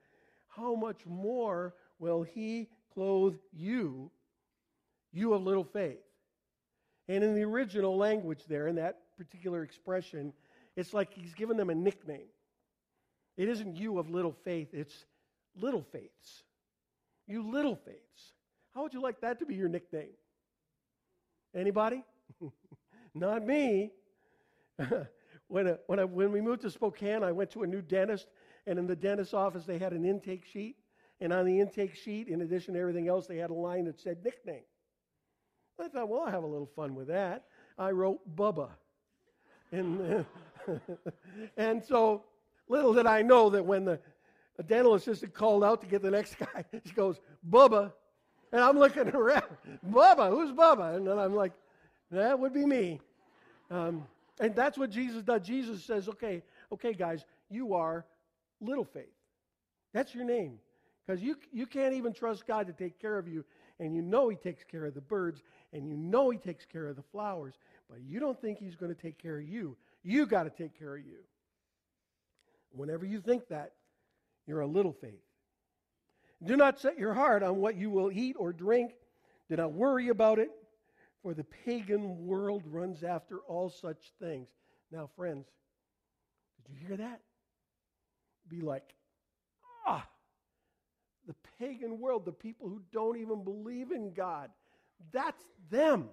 how 0.48 0.74
much 0.74 1.06
more 1.06 1.76
will 2.00 2.24
he 2.24 2.66
clothe 2.92 3.36
you, 3.52 4.10
you 5.12 5.32
of 5.32 5.44
little 5.44 5.62
faith? 5.62 6.02
And 7.06 7.22
in 7.22 7.36
the 7.36 7.44
original 7.44 7.96
language, 7.96 8.40
there, 8.48 8.66
in 8.66 8.74
that 8.74 8.98
particular 9.16 9.62
expression, 9.62 10.32
it's 10.74 10.92
like 10.92 11.12
he's 11.12 11.34
given 11.34 11.56
them 11.56 11.70
a 11.70 11.74
nickname. 11.76 12.26
It 13.38 13.48
isn't 13.48 13.76
you 13.76 13.98
of 13.98 14.10
little 14.10 14.36
faith, 14.44 14.74
it's 14.74 15.06
little 15.56 15.86
faiths. 15.92 16.42
You 17.28 17.48
little 17.48 17.76
faiths. 17.76 18.32
How 18.74 18.82
would 18.82 18.92
you 18.92 19.00
like 19.00 19.20
that 19.20 19.38
to 19.38 19.46
be 19.46 19.54
your 19.54 19.68
nickname? 19.68 20.16
Anybody? 21.54 22.02
Not 23.14 23.46
me. 23.46 23.92
when, 25.48 25.68
a, 25.68 25.78
when, 25.86 26.00
I, 26.00 26.04
when 26.04 26.32
we 26.32 26.40
moved 26.40 26.62
to 26.62 26.70
Spokane, 26.70 27.22
I 27.22 27.30
went 27.30 27.50
to 27.52 27.62
a 27.62 27.66
new 27.66 27.80
dentist, 27.80 28.26
and 28.66 28.78
in 28.78 28.86
the 28.86 28.96
dentist's 28.96 29.34
office, 29.34 29.64
they 29.64 29.78
had 29.78 29.92
an 29.92 30.04
intake 30.04 30.44
sheet. 30.44 30.76
And 31.20 31.32
on 31.32 31.46
the 31.46 31.60
intake 31.60 31.94
sheet, 31.94 32.28
in 32.28 32.42
addition 32.42 32.74
to 32.74 32.80
everything 32.80 33.08
else, 33.08 33.26
they 33.26 33.38
had 33.38 33.50
a 33.50 33.54
line 33.54 33.84
that 33.84 34.00
said 34.00 34.24
nickname. 34.24 34.62
I 35.80 35.88
thought, 35.88 36.08
well, 36.08 36.22
I'll 36.22 36.32
have 36.32 36.42
a 36.42 36.46
little 36.46 36.70
fun 36.74 36.94
with 36.96 37.06
that. 37.06 37.44
I 37.78 37.90
wrote 37.92 38.20
Bubba. 38.36 38.70
And, 39.70 40.24
and 41.56 41.84
so 41.84 42.24
little 42.68 42.94
did 42.94 43.06
I 43.06 43.22
know 43.22 43.50
that 43.50 43.64
when 43.64 43.84
the 43.84 43.98
dental 44.62 44.94
assistant 44.94 45.34
called 45.34 45.64
out 45.64 45.80
to 45.80 45.86
get 45.86 46.02
the 46.02 46.10
next 46.10 46.36
guy. 46.38 46.64
She 46.84 46.92
goes, 46.92 47.20
Bubba. 47.48 47.92
And 48.52 48.62
I'm 48.62 48.78
looking 48.78 49.08
around, 49.14 49.44
Bubba, 49.90 50.30
who's 50.30 50.52
Bubba? 50.52 50.96
And 50.96 51.06
then 51.06 51.18
I'm 51.18 51.34
like, 51.34 51.52
that 52.10 52.38
would 52.38 52.52
be 52.52 52.64
me. 52.64 53.00
Um, 53.70 54.06
and 54.40 54.54
that's 54.54 54.78
what 54.78 54.90
Jesus 54.90 55.22
does. 55.22 55.42
Jesus 55.42 55.84
says, 55.84 56.08
okay, 56.08 56.42
okay, 56.72 56.92
guys, 56.92 57.24
you 57.50 57.74
are 57.74 58.04
little 58.60 58.84
faith. 58.84 59.12
That's 59.92 60.14
your 60.14 60.24
name. 60.24 60.58
Because 61.06 61.22
you, 61.22 61.36
you 61.52 61.66
can't 61.66 61.94
even 61.94 62.12
trust 62.12 62.46
God 62.46 62.66
to 62.66 62.72
take 62.72 63.00
care 63.00 63.18
of 63.18 63.26
you. 63.28 63.44
And 63.80 63.94
you 63.94 64.02
know 64.02 64.28
He 64.28 64.36
takes 64.36 64.64
care 64.64 64.84
of 64.86 64.94
the 64.94 65.00
birds. 65.00 65.42
And 65.72 65.88
you 65.88 65.96
know 65.96 66.30
He 66.30 66.38
takes 66.38 66.64
care 66.64 66.86
of 66.86 66.96
the 66.96 67.02
flowers. 67.12 67.54
But 67.88 68.00
you 68.06 68.20
don't 68.20 68.38
think 68.40 68.58
He's 68.58 68.76
going 68.76 68.94
to 68.94 69.00
take 69.00 69.18
care 69.18 69.38
of 69.38 69.48
you. 69.48 69.76
You 70.02 70.26
got 70.26 70.44
to 70.44 70.50
take 70.50 70.78
care 70.78 70.96
of 70.96 71.04
you. 71.04 71.18
Whenever 72.72 73.04
you 73.04 73.20
think 73.20 73.48
that, 73.48 73.72
you're 74.46 74.60
a 74.60 74.66
little 74.66 74.92
faith. 74.92 75.22
Do 76.42 76.56
not 76.56 76.78
set 76.78 76.98
your 76.98 77.14
heart 77.14 77.42
on 77.42 77.56
what 77.56 77.76
you 77.76 77.90
will 77.90 78.12
eat 78.12 78.36
or 78.38 78.52
drink. 78.52 78.92
Do 79.48 79.56
not 79.56 79.72
worry 79.72 80.08
about 80.08 80.38
it, 80.38 80.50
for 81.22 81.34
the 81.34 81.44
pagan 81.44 82.26
world 82.26 82.62
runs 82.66 83.02
after 83.02 83.38
all 83.40 83.70
such 83.70 84.12
things. 84.20 84.48
Now, 84.92 85.08
friends, 85.16 85.46
did 86.56 86.74
you 86.74 86.86
hear 86.86 86.96
that? 86.96 87.20
Be 88.48 88.60
like, 88.60 88.94
ah, 89.86 90.06
the 91.26 91.34
pagan 91.58 91.98
world, 91.98 92.24
the 92.24 92.32
people 92.32 92.68
who 92.68 92.80
don't 92.92 93.18
even 93.18 93.44
believe 93.44 93.90
in 93.90 94.12
God, 94.14 94.50
that's 95.12 95.42
them. 95.70 96.08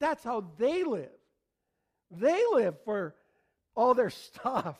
That's 0.00 0.24
how 0.24 0.44
they 0.58 0.84
live. 0.84 1.10
They 2.10 2.42
live 2.52 2.76
for 2.84 3.14
all 3.74 3.94
their 3.94 4.10
stuff. 4.10 4.78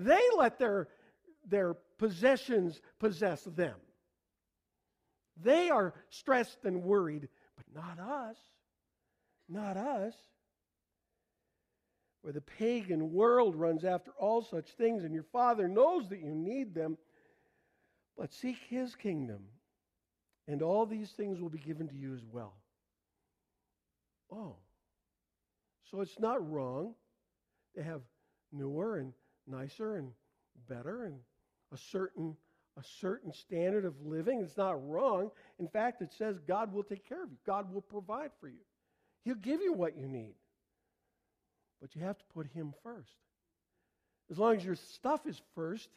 They 0.00 0.22
let 0.36 0.58
their 0.58 0.88
their 1.46 1.74
possessions 1.98 2.80
possess 2.98 3.42
them. 3.42 3.76
They 5.42 5.68
are 5.68 5.94
stressed 6.08 6.64
and 6.64 6.82
worried, 6.82 7.28
but 7.56 7.66
not 7.74 7.98
us. 7.98 8.36
Not 9.48 9.76
us. 9.76 10.14
Where 12.22 12.32
the 12.32 12.40
pagan 12.40 13.12
world 13.12 13.56
runs 13.56 13.84
after 13.84 14.12
all 14.18 14.42
such 14.42 14.70
things, 14.70 15.04
and 15.04 15.12
your 15.12 15.26
Father 15.32 15.68
knows 15.68 16.08
that 16.08 16.20
you 16.20 16.34
need 16.34 16.74
them. 16.74 16.96
But 18.16 18.32
seek 18.32 18.58
his 18.68 18.94
kingdom, 18.94 19.44
and 20.46 20.62
all 20.62 20.86
these 20.86 21.10
things 21.10 21.40
will 21.40 21.50
be 21.50 21.58
given 21.58 21.88
to 21.88 21.94
you 21.94 22.14
as 22.14 22.24
well. 22.30 22.54
Oh, 24.32 24.56
so 25.90 26.00
it's 26.00 26.18
not 26.18 26.50
wrong 26.50 26.94
to 27.74 27.82
have 27.82 28.02
newer 28.52 28.98
and 28.98 29.12
nicer 29.50 29.96
and 29.96 30.12
better 30.68 31.04
and 31.04 31.16
a 31.72 31.76
certain 31.76 32.36
a 32.76 32.82
certain 33.00 33.32
standard 33.32 33.84
of 33.84 33.94
living. 34.04 34.40
It's 34.40 34.56
not 34.56 34.88
wrong. 34.88 35.30
In 35.58 35.68
fact, 35.68 36.02
it 36.02 36.12
says 36.16 36.38
God 36.46 36.72
will 36.72 36.84
take 36.84 37.06
care 37.06 37.22
of 37.22 37.30
you. 37.30 37.36
God 37.44 37.72
will 37.74 37.82
provide 37.82 38.30
for 38.40 38.48
you. 38.48 38.62
He'll 39.24 39.34
give 39.34 39.60
you 39.60 39.72
what 39.72 39.98
you 39.98 40.06
need. 40.06 40.34
But 41.80 41.94
you 41.94 42.02
have 42.02 42.18
to 42.18 42.24
put 42.32 42.46
him 42.46 42.72
first. 42.82 43.10
As 44.30 44.38
long 44.38 44.56
as 44.56 44.64
your 44.64 44.76
stuff 44.76 45.26
is 45.26 45.40
first, 45.54 45.88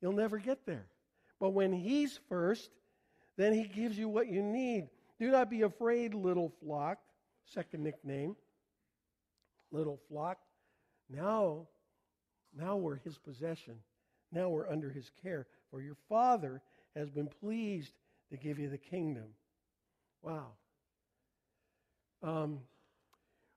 you'll 0.00 0.12
never 0.12 0.38
get 0.38 0.64
there. 0.64 0.86
But 1.40 1.50
when 1.50 1.72
he's 1.72 2.20
first, 2.28 2.70
then 3.36 3.52
he 3.52 3.64
gives 3.64 3.98
you 3.98 4.08
what 4.08 4.28
you 4.28 4.42
need. 4.42 4.88
Do 5.18 5.30
not 5.30 5.50
be 5.50 5.62
afraid, 5.62 6.14
little 6.14 6.52
flock. 6.62 6.98
Second 7.46 7.82
nickname, 7.82 8.36
little 9.72 9.98
flock. 10.08 10.38
Now, 11.08 11.66
now 12.56 12.76
we're 12.76 12.96
his 12.96 13.18
possession. 13.18 13.74
Now 14.32 14.48
we're 14.48 14.68
under 14.68 14.90
his 14.90 15.10
care. 15.22 15.46
For 15.70 15.80
your 15.80 15.96
Father 16.08 16.62
has 16.96 17.10
been 17.10 17.28
pleased 17.28 17.92
to 18.30 18.36
give 18.36 18.58
you 18.58 18.68
the 18.68 18.78
kingdom. 18.78 19.34
Wow. 20.22 20.46
Um, 22.22 22.60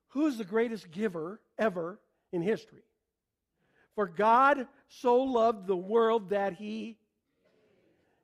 who's 0.09 0.37
the 0.37 0.43
greatest 0.43 0.91
giver 0.91 1.39
ever 1.57 1.99
in 2.31 2.41
history? 2.41 2.83
For 3.95 4.07
God 4.07 4.67
so 4.87 5.17
loved 5.17 5.67
the 5.67 5.75
world 5.75 6.29
that 6.29 6.53
he 6.53 6.97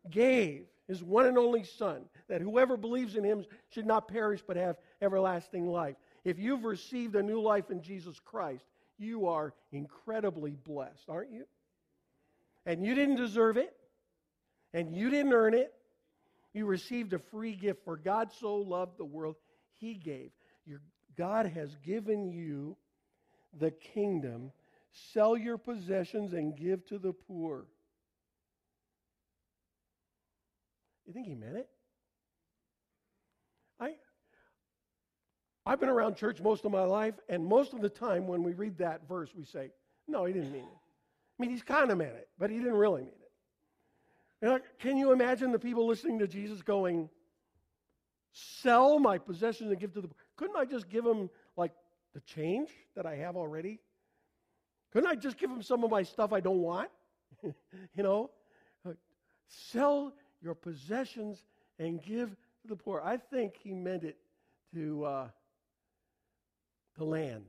gave 0.10 0.66
his 0.88 1.04
one 1.04 1.28
and 1.28 1.38
only 1.38 1.64
Son, 1.64 2.06
that 2.28 2.42
whoever 2.42 2.76
believes 2.76 3.16
in 3.16 3.24
him 3.24 3.46
should 3.70 3.86
not 3.86 4.08
perish 4.08 4.42
but 4.46 4.58
have 4.58 4.78
everlasting 5.02 5.68
life. 5.68 5.96
If 6.26 6.40
you've 6.40 6.64
received 6.64 7.16
a 7.16 7.22
new 7.22 7.40
life 7.40 7.70
in 7.70 7.82
Jesus 7.82 8.20
Christ, 8.20 8.66
you 9.00 9.28
are 9.28 9.54
incredibly 9.72 10.52
blessed, 10.52 11.10
aren't 11.10 11.32
you? 11.32 11.46
And 12.66 12.86
you 12.86 12.94
didn't 12.94 13.16
deserve 13.16 13.58
it, 13.58 13.74
and 14.74 14.94
you 14.94 15.10
didn't 15.10 15.34
earn 15.34 15.54
it. 15.54 15.74
You 16.54 16.66
received 16.66 17.14
a 17.14 17.20
free 17.20 17.54
gift, 17.54 17.84
for 17.86 17.96
God 17.96 18.32
so 18.40 18.56
loved 18.56 18.98
the 18.98 19.06
world, 19.06 19.36
he 19.80 19.94
gave. 19.94 20.32
Your, 20.66 20.82
God 21.18 21.46
has 21.48 21.76
given 21.84 22.32
you 22.32 22.76
the 23.60 23.72
kingdom. 23.72 24.52
Sell 25.14 25.38
your 25.38 25.58
possessions 25.58 26.34
and 26.34 26.56
give 26.56 26.86
to 26.88 26.98
the 26.98 27.14
poor. 27.14 27.66
You 31.06 31.14
think 31.14 31.28
he 31.28 31.36
meant 31.36 31.58
it? 31.58 31.70
I, 33.80 33.94
I've 35.70 35.80
been 35.80 35.90
around 35.90 36.16
church 36.16 36.42
most 36.42 36.66
of 36.66 36.72
my 36.72 36.84
life, 36.84 37.14
and 37.30 37.46
most 37.46 37.74
of 37.74 37.82
the 37.82 37.90
time 37.90 38.26
when 38.26 38.42
we 38.42 38.54
read 38.54 38.80
that 38.80 39.08
verse, 39.08 39.30
we 39.38 39.44
say, 39.44 39.70
no, 40.08 40.26
he 40.26 40.34
didn't 40.34 40.52
mean 40.52 40.64
it. 40.64 40.68
I 40.68 41.38
mean, 41.38 41.52
he's 41.52 41.62
kind 41.62 41.92
of 41.92 41.98
meant 42.00 42.16
it, 42.16 42.28
but 42.40 42.50
he 42.50 42.58
didn't 42.58 42.74
really 42.74 43.04
mean 43.04 43.12
it. 43.12 43.32
You 44.42 44.48
know, 44.48 44.60
can 44.80 44.98
you 44.98 45.12
imagine 45.12 45.52
the 45.52 45.60
people 45.60 45.86
listening 45.86 46.18
to 46.20 46.28
Jesus 46.28 46.64
going, 46.64 47.08
sell 48.32 48.98
my 48.98 49.20
possessions 49.20 49.70
and 49.70 49.80
give 49.80 49.94
to 49.94 50.02
the 50.02 50.08
poor? 50.08 50.18
Couldn't 50.38 50.56
I 50.56 50.66
just 50.66 50.90
give 50.90 51.06
him, 51.06 51.30
like, 51.56 51.74
the 52.16 52.22
change 52.22 52.70
that 52.96 53.06
I 53.06 53.18
have 53.18 53.36
already? 53.36 53.80
Couldn't 54.92 55.12
I 55.12 55.14
just 55.14 55.38
give 55.38 55.52
him 55.52 55.62
some 55.62 55.84
of 55.84 55.92
my 55.92 56.02
stuff 56.02 56.34
I 56.34 56.40
don't 56.40 56.62
want? 56.62 56.90
you 57.44 57.54
know? 58.02 58.32
Sell 59.48 60.14
your 60.42 60.56
possessions 60.56 61.44
and 61.78 62.02
give 62.02 62.32
to 62.32 62.68
the 62.68 62.76
poor. 62.76 63.04
I 63.06 63.18
think 63.18 63.54
he 63.62 63.76
meant 63.76 64.04
it 64.04 64.18
to, 64.74 65.06
uh, 65.06 65.28
to 67.00 67.06
land. 67.06 67.46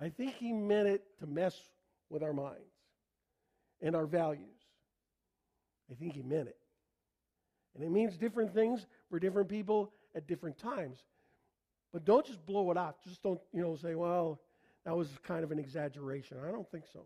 I 0.00 0.08
think 0.08 0.34
he 0.34 0.52
meant 0.52 0.88
it 0.88 1.02
to 1.20 1.26
mess 1.26 1.56
with 2.08 2.22
our 2.22 2.32
minds 2.32 2.74
and 3.80 3.96
our 3.96 4.06
values. 4.06 4.46
I 5.90 5.94
think 5.94 6.14
he 6.14 6.22
meant 6.22 6.48
it. 6.48 6.56
And 7.74 7.84
it 7.84 7.90
means 7.90 8.16
different 8.16 8.52
things 8.52 8.86
for 9.08 9.18
different 9.18 9.48
people 9.48 9.92
at 10.14 10.26
different 10.26 10.58
times. 10.58 10.98
But 11.92 12.04
don't 12.04 12.26
just 12.26 12.44
blow 12.46 12.70
it 12.70 12.76
off. 12.76 12.96
Just 13.04 13.22
don't, 13.22 13.40
you 13.52 13.62
know, 13.62 13.76
say, 13.76 13.94
well, 13.94 14.40
that 14.84 14.96
was 14.96 15.08
kind 15.22 15.44
of 15.44 15.52
an 15.52 15.58
exaggeration. 15.58 16.38
I 16.46 16.50
don't 16.50 16.68
think 16.70 16.84
so. 16.92 17.00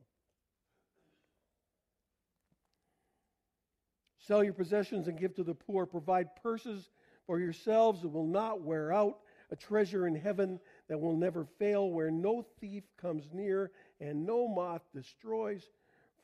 Sell 4.26 4.42
your 4.42 4.54
possessions 4.54 5.08
and 5.08 5.18
give 5.18 5.34
to 5.34 5.42
the 5.42 5.54
poor. 5.54 5.84
Provide 5.84 6.34
purses 6.42 6.88
for 7.26 7.38
yourselves 7.38 8.02
that 8.02 8.08
will 8.08 8.26
not 8.26 8.62
wear 8.62 8.92
out, 8.92 9.18
a 9.54 9.56
treasure 9.56 10.08
in 10.08 10.16
heaven 10.16 10.58
that 10.88 11.00
will 11.00 11.16
never 11.16 11.46
fail, 11.60 11.88
where 11.88 12.10
no 12.10 12.44
thief 12.60 12.82
comes 13.00 13.24
near 13.32 13.70
and 14.00 14.26
no 14.26 14.48
moth 14.48 14.82
destroys. 14.92 15.62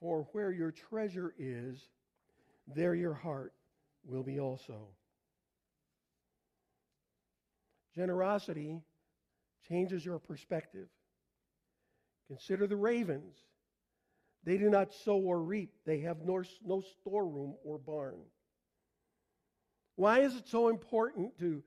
For 0.00 0.26
where 0.32 0.50
your 0.50 0.72
treasure 0.72 1.32
is, 1.38 1.78
there 2.74 2.94
your 2.94 3.14
heart 3.14 3.52
will 4.04 4.24
be 4.24 4.40
also. 4.40 4.88
Generosity 7.94 8.80
changes 9.68 10.04
your 10.04 10.18
perspective. 10.18 10.88
Consider 12.26 12.66
the 12.66 12.76
ravens. 12.76 13.36
They 14.44 14.56
do 14.56 14.70
not 14.70 14.92
sow 15.04 15.18
or 15.18 15.40
reap, 15.40 15.70
they 15.84 16.00
have 16.00 16.22
no, 16.24 16.42
no 16.64 16.82
storeroom 17.00 17.54
or 17.62 17.78
barn. 17.78 18.20
Why 19.96 20.20
is 20.20 20.34
it 20.34 20.48
so 20.48 20.68
important 20.68 21.38
to, 21.40 21.62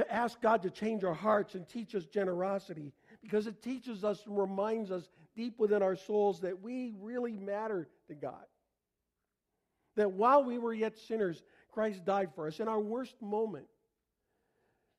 to 0.00 0.12
ask 0.12 0.40
God 0.40 0.62
to 0.62 0.70
change 0.70 1.04
our 1.04 1.14
hearts 1.14 1.54
and 1.54 1.68
teach 1.68 1.94
us 1.94 2.06
generosity? 2.06 2.92
Because 3.22 3.46
it 3.46 3.62
teaches 3.62 4.04
us 4.04 4.24
and 4.26 4.38
reminds 4.38 4.90
us 4.90 5.08
deep 5.36 5.58
within 5.58 5.82
our 5.82 5.96
souls 5.96 6.40
that 6.40 6.60
we 6.62 6.94
really 7.00 7.36
matter 7.36 7.88
to 8.08 8.14
God. 8.14 8.44
That 9.96 10.12
while 10.12 10.44
we 10.44 10.58
were 10.58 10.72
yet 10.72 10.98
sinners, 10.98 11.42
Christ 11.72 12.04
died 12.04 12.30
for 12.34 12.46
us. 12.46 12.60
In 12.60 12.68
our 12.68 12.80
worst 12.80 13.14
moment, 13.20 13.66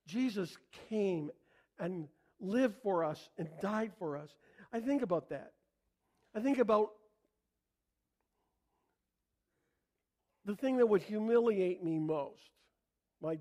Jesus 0.05 0.55
came 0.89 1.31
and 1.79 2.07
lived 2.39 2.75
for 2.83 3.03
us 3.03 3.29
and 3.37 3.47
died 3.61 3.91
for 3.97 4.17
us. 4.17 4.29
I 4.73 4.79
think 4.79 5.01
about 5.01 5.29
that. 5.29 5.53
I 6.35 6.39
think 6.39 6.59
about 6.59 6.91
the 10.45 10.55
thing 10.55 10.77
that 10.77 10.87
would 10.87 11.01
humiliate 11.01 11.83
me 11.83 11.99
most, 11.99 12.49
my, 13.21 13.37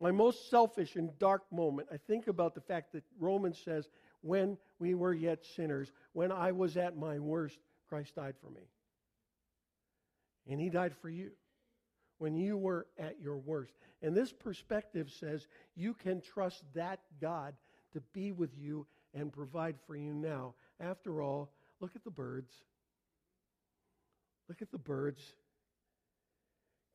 my 0.00 0.10
most 0.10 0.50
selfish 0.50 0.96
and 0.96 1.16
dark 1.18 1.42
moment, 1.52 1.88
I 1.92 1.98
think 1.98 2.26
about 2.26 2.54
the 2.54 2.60
fact 2.60 2.92
that 2.92 3.04
Romans 3.18 3.60
says, 3.62 3.88
when 4.22 4.56
we 4.78 4.94
were 4.94 5.12
yet 5.12 5.44
sinners, 5.44 5.92
when 6.12 6.32
I 6.32 6.52
was 6.52 6.76
at 6.76 6.96
my 6.96 7.18
worst, 7.18 7.58
Christ 7.88 8.14
died 8.14 8.34
for 8.40 8.50
me. 8.50 8.62
And 10.48 10.60
he 10.60 10.70
died 10.70 10.94
for 11.00 11.10
you 11.10 11.30
when 12.18 12.34
you 12.34 12.56
were 12.56 12.86
at 12.98 13.20
your 13.20 13.36
worst. 13.36 13.72
And 14.02 14.14
this 14.14 14.32
perspective 14.32 15.10
says 15.10 15.46
you 15.74 15.94
can 15.94 16.20
trust 16.20 16.62
that 16.74 17.00
God 17.20 17.54
to 17.92 18.00
be 18.12 18.32
with 18.32 18.50
you 18.58 18.86
and 19.14 19.32
provide 19.32 19.76
for 19.86 19.96
you 19.96 20.14
now. 20.14 20.54
After 20.78 21.22
all, 21.22 21.50
look 21.80 21.96
at 21.96 22.04
the 22.04 22.10
birds. 22.10 22.52
Look 24.48 24.62
at 24.62 24.70
the 24.70 24.78
birds. 24.78 25.22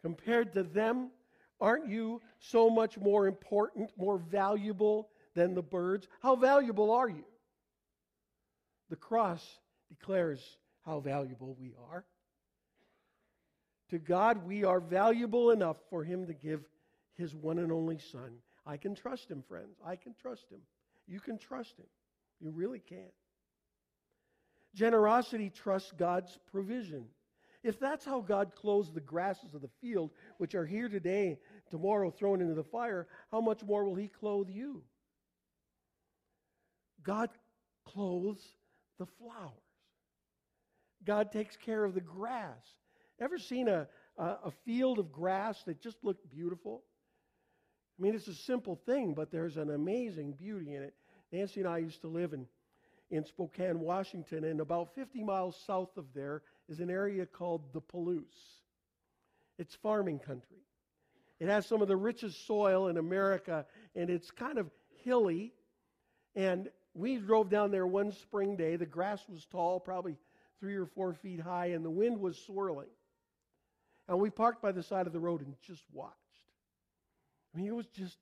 Compared 0.01 0.53
to 0.53 0.63
them, 0.63 1.09
aren't 1.59 1.87
you 1.87 2.21
so 2.39 2.69
much 2.69 2.97
more 2.97 3.27
important, 3.27 3.91
more 3.97 4.17
valuable 4.17 5.09
than 5.33 5.53
the 5.53 5.61
birds? 5.61 6.07
How 6.21 6.35
valuable 6.35 6.91
are 6.91 7.09
you? 7.09 7.25
The 8.89 8.95
cross 8.95 9.43
declares 9.89 10.57
how 10.85 10.99
valuable 10.99 11.55
we 11.59 11.73
are. 11.91 12.05
To 13.89 13.99
God, 13.99 14.45
we 14.45 14.63
are 14.63 14.79
valuable 14.79 15.51
enough 15.51 15.77
for 15.89 16.03
Him 16.03 16.27
to 16.27 16.33
give 16.33 16.61
His 17.15 17.35
one 17.35 17.59
and 17.59 17.71
only 17.71 17.99
Son. 17.99 18.37
I 18.65 18.77
can 18.77 18.95
trust 18.95 19.29
Him, 19.29 19.43
friends. 19.47 19.77
I 19.85 19.95
can 19.95 20.13
trust 20.19 20.45
Him. 20.51 20.59
You 21.07 21.19
can 21.19 21.37
trust 21.37 21.77
Him. 21.77 21.85
You 22.39 22.51
really 22.51 22.79
can. 22.79 23.09
Generosity 24.73 25.49
trusts 25.49 25.93
God's 25.97 26.37
provision. 26.51 27.05
If 27.65 27.79
that's 27.79 28.05
how 28.05 28.21
God 28.21 28.53
clothes 28.53 28.93
the 28.93 29.01
grasses 29.01 29.55
of 29.55 29.61
the 29.63 29.71
field, 29.81 30.11
which 30.37 30.53
are 30.53 30.67
here 30.67 30.87
today, 30.87 31.39
tomorrow 31.71 32.11
thrown 32.11 32.39
into 32.39 32.53
the 32.53 32.63
fire, 32.63 33.07
how 33.31 33.41
much 33.41 33.63
more 33.63 33.83
will 33.83 33.95
He 33.95 34.07
clothe 34.07 34.49
you? 34.49 34.83
God 37.01 37.31
clothes 37.83 38.45
the 38.99 39.07
flowers. 39.17 39.51
God 41.07 41.31
takes 41.31 41.57
care 41.57 41.83
of 41.83 41.95
the 41.95 42.01
grass. 42.01 42.61
Ever 43.19 43.39
seen 43.39 43.67
a, 43.67 43.87
a, 44.19 44.23
a 44.45 44.51
field 44.63 44.99
of 44.99 45.11
grass 45.11 45.63
that 45.63 45.81
just 45.81 45.97
looked 46.03 46.29
beautiful? 46.29 46.83
I 47.97 48.03
mean, 48.03 48.13
it's 48.13 48.27
a 48.27 48.35
simple 48.35 48.79
thing, 48.85 49.15
but 49.15 49.31
there's 49.31 49.57
an 49.57 49.71
amazing 49.71 50.33
beauty 50.33 50.75
in 50.75 50.83
it. 50.83 50.93
Nancy 51.31 51.61
and 51.61 51.69
I 51.69 51.79
used 51.79 52.01
to 52.01 52.07
live 52.09 52.33
in, 52.33 52.45
in 53.09 53.25
Spokane, 53.25 53.79
Washington, 53.79 54.43
and 54.43 54.59
about 54.59 54.93
50 54.93 55.23
miles 55.23 55.59
south 55.65 55.97
of 55.97 56.05
there 56.13 56.43
is 56.69 56.79
an 56.79 56.89
area 56.89 57.25
called 57.25 57.61
the 57.73 57.81
Palouse. 57.81 58.23
It's 59.57 59.75
farming 59.75 60.19
country. 60.19 60.57
It 61.39 61.47
has 61.47 61.65
some 61.65 61.81
of 61.81 61.87
the 61.87 61.97
richest 61.97 62.47
soil 62.47 62.87
in 62.87 62.97
America, 62.97 63.65
and 63.95 64.09
it's 64.09 64.31
kind 64.31 64.57
of 64.57 64.69
hilly. 65.03 65.53
And 66.35 66.69
we 66.93 67.17
drove 67.17 67.49
down 67.49 67.71
there 67.71 67.85
one 67.85 68.11
spring 68.11 68.55
day. 68.55 68.75
The 68.75 68.85
grass 68.85 69.21
was 69.29 69.45
tall, 69.45 69.79
probably 69.79 70.17
three 70.59 70.75
or 70.75 70.85
four 70.85 71.13
feet 71.13 71.39
high, 71.39 71.67
and 71.67 71.83
the 71.83 71.89
wind 71.89 72.19
was 72.19 72.37
swirling. 72.37 72.87
And 74.07 74.19
we 74.19 74.29
parked 74.29 74.61
by 74.61 74.71
the 74.71 74.83
side 74.83 75.07
of 75.07 75.13
the 75.13 75.19
road 75.19 75.41
and 75.41 75.55
just 75.65 75.83
watched. 75.91 76.15
I 77.53 77.57
mean, 77.57 77.67
it 77.67 77.75
was 77.75 77.87
just 77.87 78.17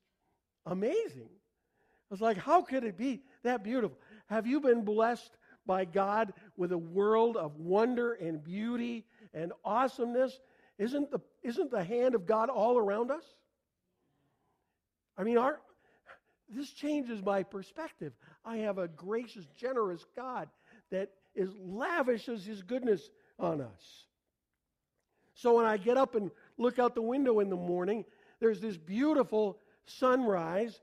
amazing. 0.66 1.28
I 1.30 2.14
was 2.14 2.20
like, 2.20 2.36
how 2.36 2.62
could 2.62 2.84
it 2.84 2.96
be 2.96 3.22
that 3.42 3.64
beautiful? 3.64 3.98
Have 4.26 4.46
you 4.46 4.60
been 4.60 4.84
blessed 4.84 5.36
by 5.66 5.84
God 5.84 6.32
with 6.56 6.72
a 6.72 6.78
world 6.78 7.36
of 7.36 7.56
wonder 7.56 8.14
and 8.14 8.42
beauty 8.42 9.04
and 9.32 9.52
awesomeness? 9.64 10.38
Isn't 10.78 11.10
the, 11.10 11.20
isn't 11.42 11.70
the 11.70 11.84
hand 11.84 12.14
of 12.14 12.26
God 12.26 12.48
all 12.48 12.76
around 12.76 13.10
us? 13.10 13.24
I 15.16 15.22
mean, 15.22 15.38
our, 15.38 15.60
this 16.48 16.70
changes 16.70 17.22
my 17.22 17.42
perspective. 17.42 18.12
I 18.44 18.58
have 18.58 18.78
a 18.78 18.88
gracious, 18.88 19.46
generous 19.56 20.04
God 20.16 20.48
that 20.90 21.10
is 21.34 21.50
lavishes 21.58 22.44
his 22.44 22.62
goodness 22.62 23.10
on 23.38 23.60
us. 23.60 24.06
So 25.34 25.56
when 25.56 25.66
I 25.66 25.76
get 25.76 25.96
up 25.96 26.14
and 26.14 26.30
look 26.58 26.78
out 26.78 26.94
the 26.94 27.02
window 27.02 27.40
in 27.40 27.50
the 27.50 27.56
morning, 27.56 28.04
there's 28.40 28.60
this 28.60 28.76
beautiful 28.76 29.58
sunrise. 29.86 30.80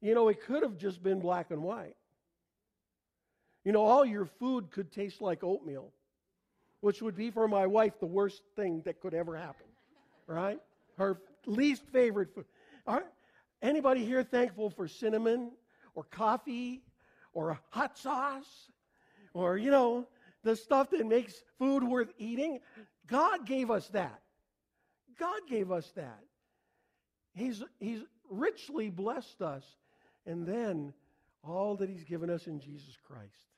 You 0.00 0.14
know, 0.14 0.28
it 0.28 0.42
could 0.42 0.62
have 0.62 0.76
just 0.76 1.02
been 1.02 1.20
black 1.20 1.50
and 1.50 1.62
white. 1.62 1.96
You 3.64 3.72
know, 3.72 3.82
all 3.82 4.04
your 4.04 4.26
food 4.26 4.70
could 4.70 4.92
taste 4.92 5.22
like 5.22 5.42
oatmeal, 5.42 5.90
which 6.80 7.00
would 7.00 7.16
be 7.16 7.30
for 7.30 7.48
my 7.48 7.66
wife 7.66 7.98
the 7.98 8.06
worst 8.06 8.42
thing 8.56 8.82
that 8.84 9.00
could 9.00 9.14
ever 9.14 9.36
happen, 9.36 9.66
right? 10.26 10.58
Her 10.98 11.18
least 11.46 11.82
favorite 11.90 12.34
food. 12.34 12.44
Are 12.86 13.04
anybody 13.62 14.04
here 14.04 14.22
thankful 14.22 14.68
for 14.68 14.86
cinnamon 14.86 15.50
or 15.94 16.04
coffee 16.04 16.82
or 17.32 17.58
hot 17.70 17.96
sauce 17.98 18.70
or, 19.32 19.56
you 19.56 19.70
know, 19.70 20.06
the 20.42 20.54
stuff 20.54 20.90
that 20.90 21.06
makes 21.06 21.34
food 21.58 21.82
worth 21.82 22.12
eating? 22.18 22.60
God 23.06 23.46
gave 23.46 23.70
us 23.70 23.88
that. 23.88 24.20
God 25.18 25.40
gave 25.48 25.72
us 25.72 25.90
that. 25.96 26.20
He's, 27.34 27.62
he's 27.80 28.00
richly 28.28 28.90
blessed 28.90 29.40
us. 29.40 29.64
And 30.26 30.46
then 30.46 30.92
all 31.42 31.76
that 31.76 31.88
He's 31.88 32.04
given 32.04 32.30
us 32.30 32.46
in 32.46 32.58
Jesus 32.58 32.96
Christ 33.06 33.53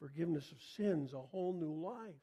forgiveness 0.00 0.50
of 0.50 0.58
sins, 0.76 1.12
a 1.12 1.18
whole 1.18 1.52
new 1.52 1.86
life, 1.86 2.14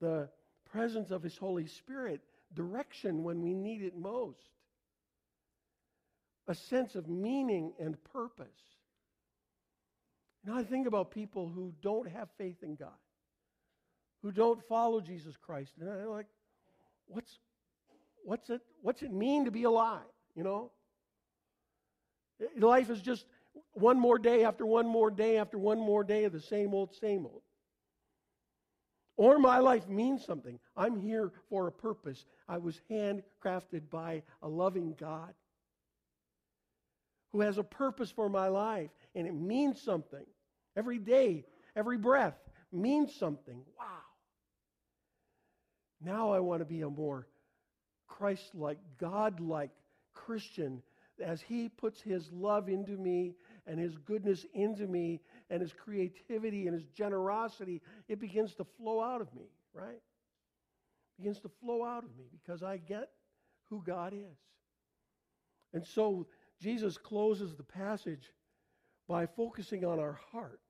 the 0.00 0.28
presence 0.70 1.10
of 1.10 1.22
His 1.22 1.36
Holy 1.36 1.66
Spirit, 1.66 2.20
direction 2.54 3.22
when 3.22 3.42
we 3.42 3.54
need 3.54 3.82
it 3.82 3.96
most, 3.96 4.48
a 6.48 6.54
sense 6.54 6.94
of 6.94 7.08
meaning 7.08 7.72
and 7.78 8.02
purpose. 8.04 8.48
Now 10.44 10.58
I 10.58 10.64
think 10.64 10.86
about 10.86 11.10
people 11.10 11.48
who 11.48 11.72
don't 11.82 12.08
have 12.08 12.28
faith 12.36 12.62
in 12.62 12.74
God, 12.74 12.88
who 14.22 14.32
don't 14.32 14.62
follow 14.66 15.00
Jesus 15.00 15.36
Christ, 15.36 15.72
and 15.80 15.88
I'm 15.88 16.08
like, 16.08 16.26
what's 17.06 17.38
what's 18.24 18.50
it 18.50 18.60
what's 18.80 19.02
it 19.02 19.12
mean 19.12 19.44
to 19.44 19.50
be 19.50 19.64
alive? 19.64 20.00
You 20.34 20.42
know, 20.42 20.70
life 22.58 22.90
is 22.90 23.00
just 23.00 23.24
one 23.74 23.98
more 23.98 24.18
day 24.18 24.44
after 24.44 24.66
one 24.66 24.86
more 24.86 25.10
day 25.10 25.38
after 25.38 25.58
one 25.58 25.78
more 25.78 26.04
day 26.04 26.24
of 26.24 26.32
the 26.32 26.40
same 26.40 26.74
old, 26.74 26.94
same 26.94 27.26
old. 27.26 27.42
Or 29.16 29.38
my 29.38 29.58
life 29.58 29.88
means 29.88 30.24
something. 30.24 30.58
I'm 30.76 30.96
here 30.96 31.32
for 31.48 31.66
a 31.66 31.72
purpose. 31.72 32.24
I 32.48 32.58
was 32.58 32.80
handcrafted 32.90 33.90
by 33.90 34.22
a 34.42 34.48
loving 34.48 34.94
God 34.98 35.34
who 37.32 37.40
has 37.40 37.58
a 37.58 37.62
purpose 37.62 38.10
for 38.10 38.28
my 38.28 38.48
life, 38.48 38.90
and 39.14 39.26
it 39.26 39.34
means 39.34 39.80
something. 39.80 40.24
Every 40.76 40.98
day, 40.98 41.44
every 41.76 41.98
breath 41.98 42.38
means 42.72 43.14
something. 43.14 43.62
Wow. 43.78 43.86
Now 46.04 46.32
I 46.32 46.40
want 46.40 46.60
to 46.60 46.66
be 46.66 46.82
a 46.82 46.90
more 46.90 47.26
Christ 48.06 48.54
like, 48.54 48.78
God 48.98 49.40
like 49.40 49.70
Christian 50.14 50.82
as 51.22 51.40
He 51.40 51.68
puts 51.68 52.00
His 52.00 52.30
love 52.32 52.68
into 52.68 52.96
me 52.96 53.34
and 53.66 53.78
His 53.78 53.96
goodness 53.98 54.46
into 54.54 54.86
me 54.86 55.20
and 55.50 55.60
His 55.60 55.72
creativity 55.72 56.66
and 56.66 56.74
His 56.74 56.86
generosity, 56.86 57.80
it 58.08 58.20
begins 58.20 58.54
to 58.56 58.64
flow 58.78 59.02
out 59.02 59.20
of 59.20 59.32
me, 59.34 59.50
right? 59.72 60.00
begins 61.22 61.40
to 61.40 61.50
flow 61.60 61.84
out 61.84 62.04
of 62.04 62.16
me 62.16 62.24
because 62.32 62.62
I 62.62 62.78
get 62.78 63.10
who 63.70 63.82
God 63.86 64.12
is. 64.12 64.38
And 65.72 65.86
so 65.86 66.26
Jesus 66.60 66.98
closes 66.98 67.54
the 67.54 67.62
passage 67.62 68.32
by 69.08 69.26
focusing 69.26 69.84
on 69.84 70.00
our 70.00 70.18
heart. 70.32 70.60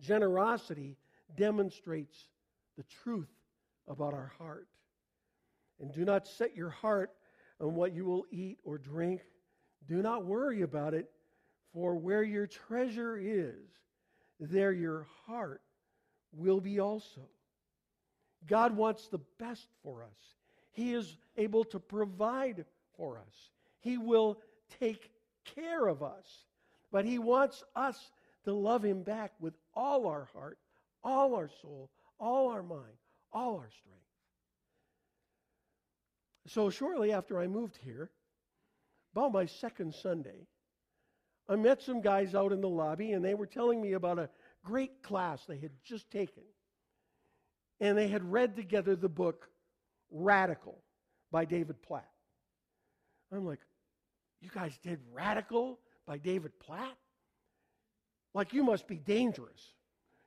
Generosity 0.00 0.96
demonstrates 1.36 2.28
the 2.76 2.84
truth 3.02 3.28
about 3.88 4.14
our 4.14 4.32
heart. 4.38 4.68
And 5.80 5.92
do 5.92 6.04
not 6.04 6.26
set 6.26 6.56
your 6.56 6.70
heart 6.70 7.10
on 7.60 7.74
what 7.74 7.94
you 7.94 8.04
will 8.04 8.24
eat 8.30 8.58
or 8.64 8.78
drink. 8.78 9.20
Do 9.86 10.02
not 10.02 10.24
worry 10.24 10.62
about 10.62 10.94
it, 10.94 11.10
for 11.76 11.94
where 11.94 12.22
your 12.22 12.46
treasure 12.46 13.18
is, 13.18 13.68
there 14.40 14.72
your 14.72 15.06
heart 15.26 15.60
will 16.32 16.58
be 16.58 16.80
also. 16.80 17.20
God 18.46 18.74
wants 18.74 19.08
the 19.08 19.20
best 19.38 19.68
for 19.82 20.02
us. 20.02 20.34
He 20.72 20.94
is 20.94 21.18
able 21.36 21.64
to 21.64 21.78
provide 21.78 22.64
for 22.96 23.18
us. 23.18 23.50
He 23.80 23.98
will 23.98 24.38
take 24.80 25.10
care 25.54 25.86
of 25.86 26.02
us. 26.02 26.46
But 26.90 27.04
He 27.04 27.18
wants 27.18 27.62
us 27.74 28.10
to 28.44 28.54
love 28.54 28.82
Him 28.82 29.02
back 29.02 29.32
with 29.38 29.52
all 29.74 30.06
our 30.06 30.30
heart, 30.32 30.56
all 31.04 31.34
our 31.34 31.50
soul, 31.60 31.90
all 32.18 32.48
our 32.48 32.62
mind, 32.62 32.96
all 33.34 33.56
our 33.56 33.68
strength. 33.68 34.00
So, 36.46 36.70
shortly 36.70 37.12
after 37.12 37.38
I 37.38 37.48
moved 37.48 37.76
here, 37.76 38.08
about 39.12 39.32
my 39.32 39.44
second 39.44 39.94
Sunday, 39.94 40.46
I 41.48 41.56
met 41.56 41.82
some 41.82 42.00
guys 42.00 42.34
out 42.34 42.52
in 42.52 42.60
the 42.60 42.68
lobby, 42.68 43.12
and 43.12 43.24
they 43.24 43.34
were 43.34 43.46
telling 43.46 43.80
me 43.80 43.92
about 43.92 44.18
a 44.18 44.28
great 44.64 45.02
class 45.02 45.44
they 45.44 45.58
had 45.58 45.70
just 45.84 46.10
taken. 46.10 46.42
And 47.80 47.96
they 47.96 48.08
had 48.08 48.30
read 48.30 48.56
together 48.56 48.96
the 48.96 49.08
book 49.08 49.48
Radical 50.10 50.82
by 51.30 51.44
David 51.44 51.80
Platt. 51.82 52.08
I'm 53.32 53.46
like, 53.46 53.60
you 54.40 54.50
guys 54.52 54.78
did 54.82 55.00
Radical 55.12 55.78
by 56.06 56.18
David 56.18 56.58
Platt? 56.58 56.96
Like, 58.34 58.52
you 58.52 58.62
must 58.62 58.86
be 58.86 58.96
dangerous. 58.96 59.72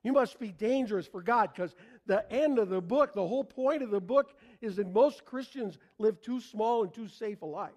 You 0.04 0.14
must 0.14 0.40
be 0.40 0.52
dangerous 0.52 1.08
for 1.08 1.22
God 1.22 1.52
because 1.54 1.76
the 2.06 2.30
end 2.32 2.58
of 2.58 2.70
the 2.70 2.82
book, 2.82 3.14
the 3.14 3.28
whole 3.28 3.44
point 3.44 3.84
of 3.84 3.92
the 3.92 4.00
book 4.00 4.34
is 4.62 4.78
that 4.78 4.92
most 4.92 5.26
Christians 5.26 5.78
live 5.98 6.22
too 6.22 6.40
small 6.40 6.84
and 6.84 6.94
too 6.94 7.08
safe 7.08 7.42
a 7.42 7.46
life. 7.46 7.72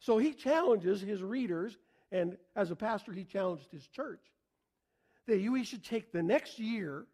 So 0.00 0.18
he 0.18 0.32
challenges 0.32 1.00
his 1.00 1.22
readers, 1.22 1.78
and 2.12 2.36
as 2.56 2.70
a 2.70 2.76
pastor, 2.76 3.12
he 3.12 3.24
challenged 3.24 3.70
his 3.70 3.86
church 3.86 4.20
that 5.26 5.40
we 5.40 5.64
should 5.64 5.84
take 5.84 6.12
the 6.12 6.22
next 6.22 6.58
year 6.58 7.06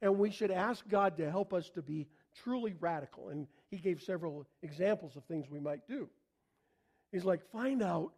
and 0.00 0.18
we 0.18 0.30
should 0.30 0.50
ask 0.50 0.86
God 0.88 1.16
to 1.16 1.30
help 1.30 1.52
us 1.52 1.68
to 1.70 1.82
be 1.82 2.06
truly 2.44 2.74
radical. 2.78 3.30
And 3.30 3.46
he 3.70 3.78
gave 3.78 4.00
several 4.00 4.46
examples 4.62 5.16
of 5.16 5.24
things 5.24 5.46
we 5.50 5.58
might 5.58 5.86
do. 5.88 6.08
He's 7.10 7.24
like, 7.24 7.40
find 7.50 7.82
out 7.82 8.12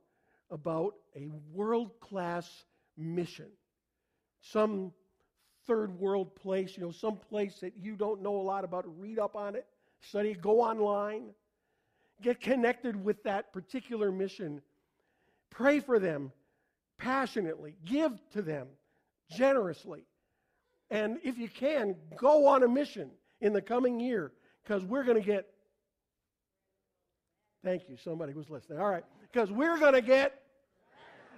about 0.50 0.94
a 1.16 1.30
world 1.52 1.92
class 2.00 2.48
mission, 2.96 3.46
some 4.42 4.92
third 5.66 5.98
world 5.98 6.34
place, 6.34 6.76
you 6.76 6.82
know, 6.82 6.90
some 6.90 7.16
place 7.16 7.60
that 7.60 7.72
you 7.80 7.96
don't 7.96 8.20
know 8.20 8.36
a 8.36 8.42
lot 8.42 8.64
about, 8.64 8.84
read 8.98 9.18
up 9.18 9.36
on 9.36 9.54
it, 9.54 9.66
study, 10.00 10.34
go 10.34 10.60
online, 10.60 11.30
get 12.20 12.40
connected 12.40 13.02
with 13.02 13.22
that 13.22 13.52
particular 13.52 14.10
mission, 14.10 14.60
pray 15.50 15.80
for 15.80 15.98
them 15.98 16.32
passionately, 16.98 17.74
give 17.84 18.12
to 18.32 18.42
them 18.42 18.68
generously. 19.30 20.04
And 20.90 21.18
if 21.22 21.38
you 21.38 21.48
can, 21.48 21.96
go 22.16 22.46
on 22.46 22.62
a 22.62 22.68
mission 22.68 23.10
in 23.40 23.52
the 23.52 23.62
coming 23.62 24.00
year 24.00 24.32
because 24.62 24.84
we're 24.84 25.04
going 25.04 25.20
to 25.20 25.26
get. 25.26 25.46
Thank 27.64 27.88
you, 27.88 27.96
somebody 28.02 28.32
was 28.32 28.48
listening. 28.48 28.78
All 28.78 28.90
right, 28.90 29.04
because 29.30 29.50
we're 29.50 29.78
going 29.78 29.94
to 29.94 30.00
get. 30.00 30.40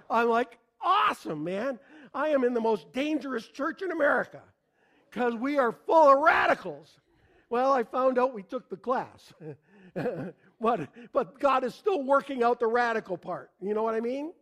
I'm 0.09 0.29
like, 0.29 0.57
awesome, 0.81 1.43
man. 1.43 1.79
I 2.13 2.29
am 2.29 2.43
in 2.43 2.53
the 2.53 2.61
most 2.61 2.91
dangerous 2.93 3.47
church 3.47 3.81
in 3.81 3.91
America 3.91 4.41
because 5.09 5.35
we 5.35 5.57
are 5.57 5.71
full 5.71 6.13
of 6.13 6.19
radicals. 6.19 6.99
Well, 7.49 7.71
I 7.71 7.83
found 7.83 8.17
out 8.17 8.33
we 8.33 8.43
took 8.43 8.69
the 8.69 8.77
class. 8.77 9.33
but, 10.63 10.89
but 11.11 11.39
God 11.39 11.63
is 11.63 11.75
still 11.75 12.01
working 12.01 12.41
out 12.41 12.59
the 12.59 12.65
radical 12.67 13.17
part. 13.17 13.51
You 13.61 13.75
know 13.75 13.83
what 13.83 13.93
I 13.93 13.99
mean? 13.99 14.33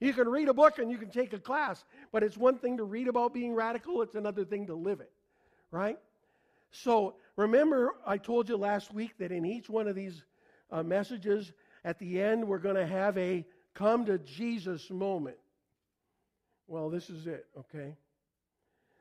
You 0.00 0.14
can 0.14 0.28
read 0.28 0.48
a 0.48 0.54
book 0.54 0.78
and 0.78 0.90
you 0.90 0.96
can 0.96 1.10
take 1.10 1.34
a 1.34 1.38
class, 1.38 1.84
but 2.12 2.22
it's 2.22 2.38
one 2.38 2.56
thing 2.58 2.78
to 2.78 2.84
read 2.84 3.08
about 3.08 3.34
being 3.34 3.52
radical, 3.52 4.00
it's 4.00 4.14
another 4.14 4.44
thing 4.44 4.68
to 4.68 4.74
live 4.74 5.00
it, 5.00 5.10
right? 5.70 5.98
So, 6.70 7.16
Remember, 7.38 7.94
I 8.04 8.18
told 8.18 8.48
you 8.48 8.56
last 8.56 8.92
week 8.92 9.16
that 9.18 9.30
in 9.30 9.46
each 9.46 9.70
one 9.70 9.86
of 9.86 9.94
these 9.94 10.24
uh, 10.72 10.82
messages, 10.82 11.52
at 11.84 11.96
the 12.00 12.20
end, 12.20 12.44
we're 12.44 12.58
going 12.58 12.74
to 12.74 12.84
have 12.84 13.16
a 13.16 13.46
come 13.74 14.04
to 14.06 14.18
Jesus 14.18 14.90
moment. 14.90 15.36
Well, 16.66 16.90
this 16.90 17.08
is 17.08 17.28
it, 17.28 17.46
okay? 17.56 17.94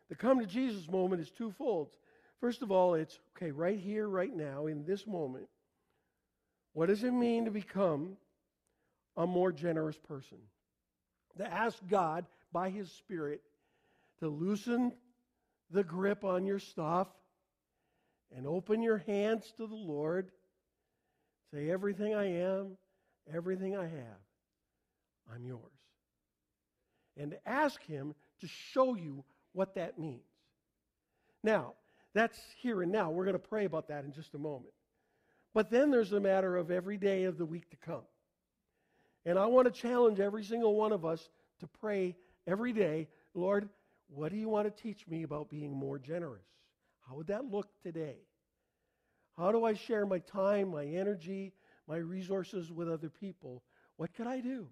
The 0.09 0.15
come 0.15 0.39
to 0.39 0.45
Jesus 0.45 0.87
moment 0.87 1.19
is 1.19 1.31
twofold. 1.31 1.97
First 2.39 2.61
of 2.61 2.71
all, 2.71 2.93
it's 2.93 3.17
okay, 3.35 3.49
right 3.49 3.79
here, 3.79 4.07
right 4.07 4.35
now, 4.35 4.67
in 4.67 4.85
this 4.85 5.07
moment, 5.07 5.47
what 6.77 6.89
does 6.89 7.03
it 7.03 7.11
mean 7.11 7.45
to 7.45 7.49
become 7.49 8.17
a 9.15 9.25
more 9.25 9.51
generous 9.51 9.97
person? 9.97 10.37
To 11.39 11.51
ask 11.51 11.75
God 11.89 12.27
by 12.51 12.69
His 12.69 12.91
Spirit 12.91 13.41
to 14.19 14.27
loosen 14.27 14.93
the 15.71 15.83
grip 15.83 16.23
on 16.23 16.45
your 16.45 16.59
stuff 16.59 17.07
and 18.35 18.45
open 18.45 18.83
your 18.83 18.99
hands 18.99 19.51
to 19.57 19.65
the 19.65 19.73
Lord. 19.73 20.29
Say, 21.51 21.71
Everything 21.71 22.13
I 22.13 22.43
am, 22.43 22.77
everything 23.33 23.75
I 23.75 23.85
have, 23.85 24.21
I'm 25.33 25.47
yours. 25.47 25.63
And 27.19 27.31
to 27.31 27.49
ask 27.49 27.83
Him 27.87 28.13
to 28.41 28.47
show 28.47 28.93
you 28.93 29.23
what 29.53 29.73
that 29.73 29.97
means. 29.97 30.21
Now, 31.43 31.73
that's 32.13 32.39
here 32.61 32.83
and 32.83 32.91
now. 32.91 33.09
We're 33.09 33.25
going 33.25 33.33
to 33.33 33.39
pray 33.39 33.65
about 33.65 33.87
that 33.87 34.05
in 34.05 34.13
just 34.13 34.35
a 34.35 34.39
moment. 34.39 34.73
But 35.57 35.71
then 35.71 35.89
there's 35.89 36.11
the 36.11 36.19
matter 36.19 36.55
of 36.55 36.69
every 36.69 36.97
day 36.97 37.23
of 37.23 37.39
the 37.39 37.45
week 37.45 37.67
to 37.71 37.77
come. 37.77 38.03
And 39.25 39.39
I 39.39 39.47
want 39.47 39.65
to 39.65 39.71
challenge 39.71 40.19
every 40.19 40.43
single 40.43 40.75
one 40.75 40.91
of 40.91 41.03
us 41.03 41.29
to 41.61 41.67
pray 41.81 42.15
every 42.45 42.73
day 42.73 43.07
Lord, 43.33 43.67
what 44.07 44.31
do 44.31 44.37
you 44.37 44.49
want 44.49 44.67
to 44.67 44.83
teach 44.83 45.07
me 45.07 45.23
about 45.23 45.49
being 45.49 45.71
more 45.71 45.97
generous? 45.97 46.45
How 47.09 47.15
would 47.15 47.25
that 47.27 47.45
look 47.45 47.69
today? 47.81 48.17
How 49.35 49.51
do 49.51 49.65
I 49.65 49.73
share 49.73 50.05
my 50.05 50.19
time, 50.19 50.69
my 50.69 50.85
energy, 50.85 51.53
my 51.87 51.97
resources 51.97 52.71
with 52.71 52.87
other 52.87 53.09
people? 53.09 53.63
What 53.95 54.13
could 54.13 54.27
I 54.27 54.41
do? 54.41 54.67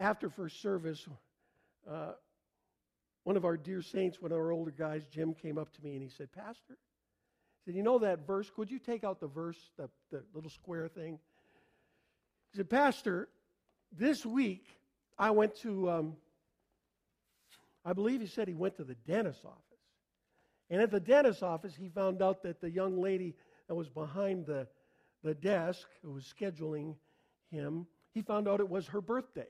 After 0.00 0.28
first 0.28 0.60
service, 0.60 1.08
uh, 1.90 2.12
one 3.24 3.38
of 3.38 3.46
our 3.46 3.56
dear 3.56 3.80
saints, 3.80 4.20
one 4.20 4.32
of 4.32 4.38
our 4.38 4.52
older 4.52 4.70
guys, 4.70 5.06
Jim, 5.10 5.32
came 5.32 5.56
up 5.56 5.72
to 5.72 5.82
me 5.82 5.94
and 5.94 6.02
he 6.02 6.10
said, 6.10 6.30
Pastor, 6.30 6.76
he 7.64 7.70
said, 7.70 7.76
You 7.76 7.82
know 7.82 7.98
that 7.98 8.26
verse? 8.26 8.50
Could 8.54 8.70
you 8.70 8.78
take 8.78 9.04
out 9.04 9.20
the 9.20 9.26
verse, 9.26 9.58
the, 9.76 9.88
the 10.10 10.22
little 10.34 10.50
square 10.50 10.88
thing? 10.88 11.18
He 12.52 12.56
said, 12.56 12.70
Pastor, 12.70 13.28
this 13.96 14.24
week 14.24 14.66
I 15.18 15.30
went 15.30 15.54
to 15.56 15.90
um, 15.90 16.16
I 17.84 17.92
believe 17.92 18.20
he 18.20 18.26
said 18.26 18.48
he 18.48 18.54
went 18.54 18.76
to 18.76 18.84
the 18.84 18.94
dentist's 19.06 19.44
office. 19.44 19.58
And 20.68 20.80
at 20.80 20.90
the 20.90 21.00
dentist's 21.00 21.42
office, 21.42 21.74
he 21.74 21.88
found 21.88 22.22
out 22.22 22.42
that 22.42 22.60
the 22.60 22.70
young 22.70 23.00
lady 23.00 23.34
that 23.68 23.74
was 23.74 23.88
behind 23.88 24.46
the, 24.46 24.66
the 25.24 25.34
desk 25.34 25.88
who 26.02 26.12
was 26.12 26.24
scheduling 26.24 26.94
him, 27.50 27.86
he 28.12 28.22
found 28.22 28.48
out 28.48 28.60
it 28.60 28.68
was 28.68 28.86
her 28.88 29.00
birthday. 29.00 29.48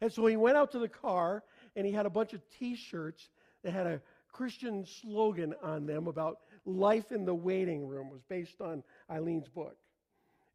And 0.00 0.12
so 0.12 0.26
he 0.26 0.36
went 0.36 0.56
out 0.56 0.72
to 0.72 0.78
the 0.78 0.88
car 0.88 1.42
and 1.74 1.86
he 1.86 1.92
had 1.92 2.06
a 2.06 2.10
bunch 2.10 2.32
of 2.32 2.40
t 2.58 2.74
shirts 2.74 3.28
that 3.62 3.72
had 3.72 3.86
a 3.86 4.00
Christian 4.32 4.84
slogan 4.84 5.54
on 5.62 5.86
them 5.86 6.06
about 6.06 6.40
life 6.66 7.12
in 7.12 7.24
the 7.24 7.34
waiting 7.34 7.86
room, 7.86 8.10
was 8.10 8.22
based 8.28 8.60
on 8.60 8.82
Eileen's 9.10 9.48
book. 9.48 9.76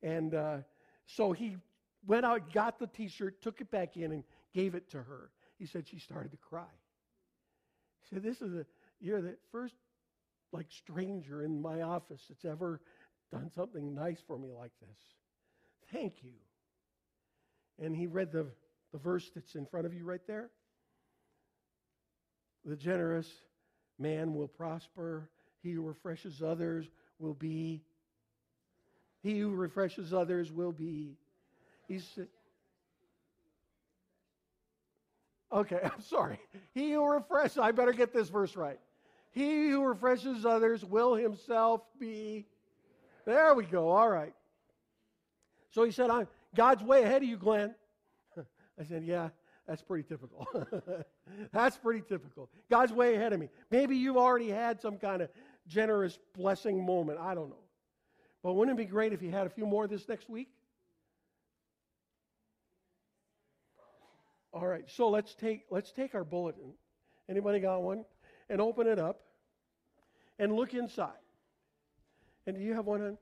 And 0.04 0.36
uh, 0.36 0.58
so 1.06 1.32
he 1.32 1.58
went 2.06 2.26
out, 2.26 2.54
got 2.54 2.78
the 2.80 2.88
t 2.88 3.08
shirt, 3.08 3.42
took 3.42 3.62
it 3.62 3.72
back 3.72 3.98
in, 3.98 4.12
and 4.12 4.24
gave 4.54 4.76
it 4.76 4.90
to 4.92 4.98
her. 4.98 5.32
He 5.58 5.66
said 5.66 5.88
she 5.88 6.00
started 6.00 6.32
to 6.32 6.38
cry. 6.38 6.64
He 8.02 8.16
said, 8.16 8.24
This 8.24 8.42
is 8.42 8.54
a, 8.54 8.66
you're 9.00 9.22
the 9.22 9.38
first 9.52 9.76
like 10.52 10.68
stranger 10.70 11.44
in 11.44 11.62
my 11.62 11.82
office 11.82 12.22
that's 12.28 12.46
ever 12.46 12.82
done 13.32 13.50
something 13.56 13.96
nice 13.96 14.20
for 14.28 14.38
me 14.38 14.50
like 14.52 14.72
this. 14.82 14.98
Thank 15.94 16.24
you. 16.24 16.34
And 17.80 17.96
he 17.96 18.08
read 18.08 18.32
the, 18.32 18.48
the 18.92 18.98
verse 18.98 19.32
that's 19.34 19.56
in 19.56 19.66
front 19.66 19.86
of 19.86 19.94
you 19.94 20.04
right 20.04 20.26
there. 20.28 20.50
The 22.66 22.76
generous 22.76 23.28
man 23.98 24.36
will 24.36 24.48
prosper. 24.48 25.30
He 25.62 25.72
who 25.72 25.82
refreshes 25.82 26.42
others 26.42 26.88
will 27.20 27.34
be. 27.34 27.82
He 29.22 29.40
who 29.40 29.52
refreshes 29.52 30.14
others 30.14 30.52
will 30.52 30.72
be. 30.72 31.18
He 31.88 32.00
said, 32.00 32.28
Okay, 35.54 35.80
I'm 35.84 36.02
sorry. 36.02 36.40
He 36.74 36.92
who 36.92 37.06
refreshes, 37.06 37.58
I 37.58 37.72
better 37.72 37.94
get 37.94 38.14
this 38.14 38.30
verse 38.30 38.56
right. 38.56 38.80
He 39.32 39.70
who 39.70 39.84
refreshes 39.84 40.46
others 40.46 40.84
will 40.84 41.16
himself 41.16 41.82
be. 42.00 42.46
There 43.26 43.54
we 43.54 43.66
go. 43.66 43.90
All 43.90 44.10
right. 44.10 44.34
So 45.72 45.84
he 45.84 45.92
said, 45.92 46.10
I'm 46.10 46.28
God's 46.56 46.84
way 46.84 47.04
ahead 47.04 47.24
of 47.24 47.30
you, 47.30 47.38
Glenn. 47.38 47.74
I 48.38 48.84
said, 48.84 49.04
Yeah, 49.06 49.30
that's 49.68 49.82
pretty 49.82 50.04
typical. 50.04 50.48
that's 51.54 51.78
pretty 51.78 52.02
typical. 52.02 52.50
God's 52.70 52.92
way 52.92 53.16
ahead 53.16 53.32
of 53.32 53.40
me. 53.40 53.50
Maybe 53.70 53.96
you've 53.96 54.18
already 54.18 54.50
had 54.50 54.82
some 54.82 54.98
kind 54.98 55.22
of 55.22 55.30
generous 55.68 56.18
blessing 56.36 56.86
moment. 56.86 57.20
I 57.20 57.34
don't 57.36 57.50
know. 57.50 57.64
But 58.44 58.54
wouldn't 58.54 58.80
it 58.80 58.82
be 58.84 58.90
great 58.90 59.14
if 59.14 59.22
you 59.22 59.32
had 59.32 59.46
a 59.46 59.50
few 59.50 59.66
more 59.66 59.88
this 59.88 60.08
next 60.08 60.30
week? 60.30 60.50
All 64.54 64.68
right, 64.68 64.84
so 64.88 65.10
let's 65.10 65.34
take 65.34 65.64
let's 65.70 65.92
take 65.92 66.14
our 66.14 66.26
bulletin. 66.26 66.74
Anybody 67.30 67.60
got 67.60 67.82
one? 67.82 68.04
And 68.50 68.60
open 68.60 68.86
it 68.86 69.00
up 69.00 69.22
and 70.40 70.54
look 70.54 70.74
inside. 70.74 71.12
And 72.46 72.58
do 72.58 72.62
you 72.62 72.74
have 72.74 72.86
one 72.86 73.02
on? 73.02 73.18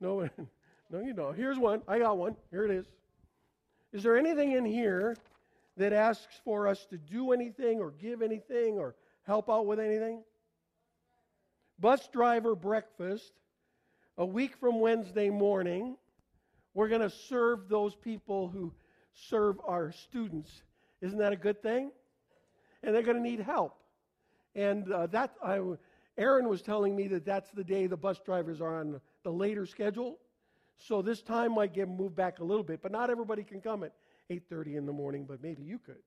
No, 0.00 0.28
no, 0.90 1.00
you 1.00 1.12
don't. 1.12 1.36
Here's 1.36 1.58
one. 1.58 1.82
I 1.88 1.98
got 1.98 2.16
one. 2.16 2.36
Here 2.50 2.64
it 2.64 2.70
is. 2.70 2.86
Is 3.92 4.02
there 4.02 4.16
anything 4.16 4.52
in 4.52 4.64
here 4.64 5.16
that 5.76 5.92
asks 5.92 6.40
for 6.44 6.68
us 6.68 6.84
to 6.86 6.98
do 6.98 7.32
anything 7.32 7.80
or 7.80 7.90
give 7.90 8.22
anything 8.22 8.78
or 8.78 8.94
help 9.26 9.50
out 9.50 9.66
with 9.66 9.80
anything? 9.80 10.22
Bus 11.78 12.08
driver 12.12 12.54
breakfast. 12.54 13.32
A 14.16 14.24
week 14.24 14.56
from 14.56 14.80
Wednesday 14.80 15.28
morning, 15.28 15.96
we're 16.72 16.88
going 16.88 17.00
to 17.00 17.10
serve 17.10 17.68
those 17.68 17.96
people 17.96 18.48
who 18.48 18.72
serve 19.12 19.56
our 19.66 19.90
students. 19.90 20.62
Isn't 21.00 21.18
that 21.18 21.32
a 21.32 21.36
good 21.36 21.62
thing? 21.62 21.90
And 22.82 22.94
they're 22.94 23.02
going 23.02 23.16
to 23.16 23.22
need 23.22 23.40
help. 23.40 23.76
And 24.54 24.90
uh, 24.92 25.08
that 25.08 25.34
I, 25.42 25.60
Aaron 26.16 26.48
was 26.48 26.62
telling 26.62 26.94
me 26.94 27.08
that 27.08 27.24
that's 27.24 27.50
the 27.50 27.64
day 27.64 27.86
the 27.86 27.96
bus 27.96 28.20
drivers 28.24 28.60
are 28.60 28.78
on 28.78 29.00
the 29.24 29.32
later 29.32 29.66
schedule. 29.66 30.18
So 30.76 31.02
this 31.02 31.22
time 31.22 31.54
might 31.54 31.72
get 31.72 31.88
moved 31.88 32.14
back 32.14 32.38
a 32.38 32.44
little 32.44 32.62
bit, 32.62 32.82
but 32.82 32.92
not 32.92 33.10
everybody 33.10 33.42
can 33.42 33.60
come 33.60 33.82
at 33.82 33.92
8:30 34.30 34.76
in 34.76 34.86
the 34.86 34.92
morning, 34.92 35.24
but 35.26 35.42
maybe 35.42 35.62
you 35.62 35.78
could. 35.78 36.02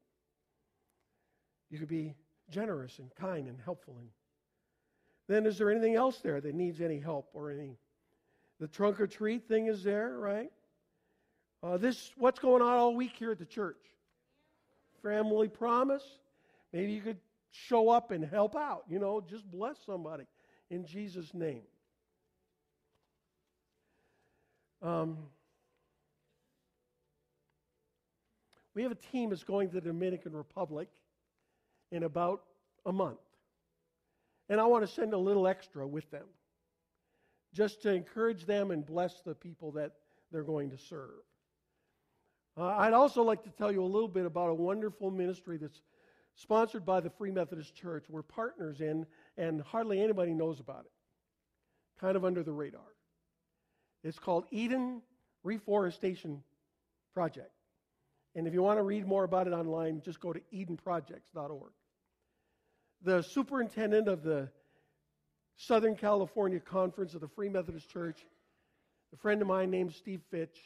You 1.70 1.80
could 1.80 1.88
be 1.90 2.16
generous 2.50 3.00
and 3.00 3.14
kind 3.16 3.48
and 3.48 3.60
helpful. 3.60 3.98
And 4.00 4.10
then 5.28 5.46
is 5.46 5.58
there 5.58 5.70
anything 5.70 5.96
else 5.96 6.20
there 6.20 6.40
that 6.40 6.56
needs 6.56 6.82
any 6.82 7.00
help 7.00 7.30
or 7.34 7.52
any? 7.52 7.78
The 8.60 8.68
trunk 8.68 9.00
or 9.00 9.08
treat 9.08 9.48
thing 9.48 9.68
is 9.68 9.84
there, 9.84 10.18
right? 10.18 10.52
Uh, 11.62 11.78
this, 11.78 12.12
what's 12.18 12.40
going 12.40 12.62
on 12.62 12.78
all 12.78 12.96
week 12.96 13.14
here 13.18 13.32
at 13.32 13.40
the 13.40 13.46
church? 13.46 13.78
Family 15.04 15.48
promise. 15.48 16.04
Maybe 16.72 16.94
you 16.94 17.02
could 17.02 17.18
show 17.52 17.90
up 17.90 18.12
and 18.12 18.24
help 18.24 18.56
out. 18.56 18.84
You 18.90 19.00
know, 19.00 19.22
just 19.22 19.50
bless 19.52 19.78
somebody 19.86 20.26
in 20.70 20.86
Jesus' 20.86 21.34
name. 21.34 21.62
Um, 24.82 25.18
we 28.76 28.84
have 28.84 28.92
a 28.92 28.96
team 29.12 29.32
that's 29.32 29.44
going 29.44 29.70
to 29.70 29.76
the 29.76 29.82
Dominican 29.82 30.34
Republic 30.34 30.88
in 31.92 32.04
about 32.04 32.44
a 32.86 32.92
month. 32.92 33.18
And 34.50 34.62
I 34.62 34.66
want 34.66 34.86
to 34.88 34.92
send 34.92 35.14
a 35.14 35.18
little 35.18 35.48
extra 35.48 35.86
with 35.86 36.10
them 36.12 36.26
just 37.54 37.82
to 37.82 37.94
encourage 37.94 38.46
them 38.46 38.72
and 38.72 38.86
bless 38.86 39.22
the 39.22 39.36
people 39.36 39.72
that 39.74 39.94
they're 40.32 40.44
going 40.44 40.70
to 40.70 40.78
serve. 40.78 41.24
Uh, 42.58 42.66
I'd 42.66 42.94
also 42.94 43.24
like 43.24 43.44
to 43.44 43.50
tell 43.52 43.72
you 43.72 43.84
a 43.84 43.86
little 43.86 44.08
bit 44.08 44.26
about 44.26 44.50
a 44.50 44.54
wonderful 44.54 45.12
ministry 45.12 45.58
that's 45.58 45.82
sponsored 46.36 46.86
by 46.86 47.00
the 47.00 47.10
Free 47.10 47.32
Methodist 47.32 47.76
Church. 47.76 48.06
We're 48.10 48.24
partners 48.24 48.82
in, 48.82 49.06
and 49.38 49.62
hardly 49.62 50.02
anybody 50.02 50.34
knows 50.34 50.60
about 50.60 50.86
it. 50.86 50.92
Kind 52.00 52.16
of 52.16 52.26
under 52.26 52.44
the 52.44 52.54
radar. 52.54 52.82
It's 54.04 54.20
called 54.20 54.46
Eden 54.52 55.02
Reforestation 55.44 56.44
Project. 57.14 57.52
And 58.36 58.48
if 58.48 58.54
you 58.54 58.62
want 58.62 58.78
to 58.78 58.84
read 58.84 59.08
more 59.08 59.24
about 59.24 59.48
it 59.48 59.54
online, 59.54 60.02
just 60.02 60.20
go 60.20 60.32
to 60.32 60.40
edenprojects.org. 60.54 61.72
The 63.04 63.22
superintendent 63.22 64.08
of 64.08 64.24
the 64.24 64.50
Southern 65.56 65.96
California 65.96 66.60
Conference 66.60 67.14
of 67.14 67.22
the 67.22 67.28
Free 67.28 67.50
Methodist 67.50 67.90
Church, 67.90 68.26
a 69.14 69.18
friend 69.18 69.42
of 69.42 69.48
mine 69.48 69.70
named 69.70 69.94
Steve 69.94 70.22
Fitch, 70.30 70.58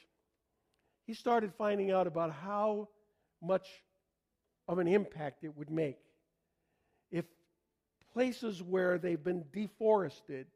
he 1.06 1.14
started 1.14 1.54
finding 1.58 1.92
out 1.92 2.08
about 2.08 2.32
how 2.32 2.88
much 3.42 3.68
of 4.68 4.80
an 4.80 4.88
impact 4.88 5.44
it 5.44 5.56
would 5.58 5.70
make 5.70 5.98
if 7.12 7.26
places 8.14 8.62
where 8.62 8.98
they've 8.98 9.24
been 9.24 9.44
deforested 9.52 10.48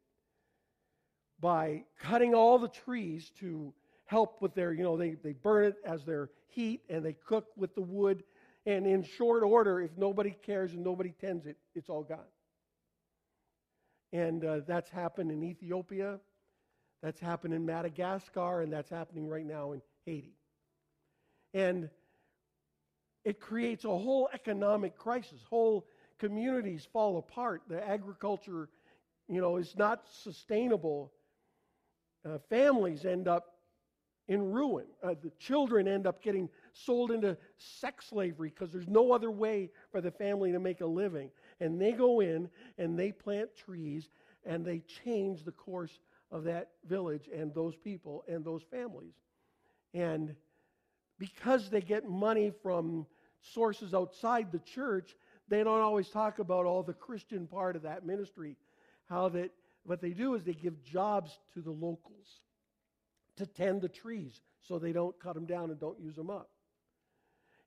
by 1.40 1.84
cutting 2.00 2.34
all 2.34 2.58
the 2.58 2.70
trees 2.70 3.32
to 3.40 3.74
help 4.06 4.42
with 4.42 4.54
their, 4.54 4.72
you 4.72 4.84
know, 4.84 4.96
they, 4.96 5.12
they 5.12 5.34
burn 5.34 5.66
it 5.66 5.76
as 5.86 6.04
their 6.06 6.30
heat 6.48 6.82
and 6.90 7.04
they 7.04 7.14
cook 7.14 7.48
with 7.58 7.76
the 7.76 7.82
wood. 7.82 8.24
And 8.66 8.88
in 8.88 9.04
short 9.04 9.44
order, 9.44 9.80
if 9.82 9.92
nobody 9.98 10.36
cares 10.44 10.74
and 10.74 10.84
nobody 10.84 11.14
tends 11.22 11.46
it, 11.46 11.58
it's 11.76 11.90
all 11.90 12.04
gone. 12.04 12.20
And 14.12 14.44
uh, 14.44 14.60
that's 14.68 14.90
happened 14.90 15.32
in 15.32 15.44
Ethiopia, 15.44 16.20
that's 17.04 17.20
happened 17.20 17.54
in 17.54 17.66
Madagascar, 17.66 18.62
and 18.62 18.72
that's 18.72 18.90
happening 18.90 19.28
right 19.28 19.46
now 19.46 19.74
in 19.74 19.82
Haiti. 20.06 20.34
And 21.54 21.90
it 23.24 23.40
creates 23.40 23.86
a 23.86 23.90
whole 23.90 24.30
economic 24.34 24.98
crisis. 24.98 25.40
Whole 25.50 25.86
communities 26.20 26.88
fall 26.92 27.18
apart. 27.18 27.64
The 27.68 27.86
agriculture, 27.88 28.70
you 29.28 29.42
know, 29.42 29.58
is 29.58 29.76
not 29.76 30.04
sustainable. 30.24 31.12
Uh, 32.28 32.38
families 32.50 33.06
end 33.06 33.28
up 33.28 33.56
in 34.28 34.52
ruin. 34.52 34.86
Uh, 35.04 35.16
the 35.22 35.32
children 35.40 35.88
end 35.88 36.08
up 36.08 36.22
getting 36.24 36.50
sold 36.84 37.12
into 37.12 37.38
sex 37.58 38.08
slavery 38.08 38.50
because 38.50 38.72
there's 38.72 38.88
no 38.88 39.12
other 39.12 39.32
way 39.32 39.70
for 39.92 40.02
the 40.02 40.12
family 40.12 40.52
to 40.52 40.60
make 40.60 40.82
a 40.82 40.86
living. 40.86 41.30
And 41.60 41.80
they 41.80 41.92
go 41.92 42.20
in 42.20 42.50
and 42.78 42.98
they 42.98 43.12
plant 43.12 43.50
trees 43.56 44.10
and 44.46 44.66
they 44.66 44.82
change 45.04 45.44
the 45.44 45.52
course 45.52 46.00
of 46.32 46.44
that 46.44 46.72
village 46.88 47.30
and 47.34 47.54
those 47.54 47.76
people 47.76 48.24
and 48.28 48.44
those 48.44 48.64
families. 48.70 49.14
And 49.94 50.36
because 51.18 51.70
they 51.70 51.82
get 51.82 52.08
money 52.10 52.52
from 52.62 53.06
sources 53.54 53.94
outside 53.94 54.52
the 54.52 54.60
church, 54.60 55.16
they 55.48 55.64
don't 55.64 55.82
always 55.82 56.10
talk 56.10 56.40
about 56.40 56.66
all 56.66 56.84
the 56.84 56.94
Christian 56.94 57.48
part 57.48 57.76
of 57.76 57.84
that 57.84 58.06
ministry. 58.06 58.58
How 59.06 59.30
that 59.30 59.52
what 59.84 60.02
they 60.02 60.10
do 60.10 60.34
is 60.34 60.44
they 60.44 60.54
give 60.54 60.84
jobs 60.84 61.38
to 61.54 61.62
the 61.62 61.72
locals 61.72 62.42
to 63.38 63.46
tend 63.46 63.82
the 63.82 63.90
trees 63.90 64.42
so 64.62 64.80
they 64.80 64.92
don't 64.92 65.18
cut 65.20 65.36
them 65.36 65.46
down 65.46 65.70
and 65.70 65.80
don't 65.80 66.00
use 66.00 66.16
them 66.16 66.30
up. 66.30 66.50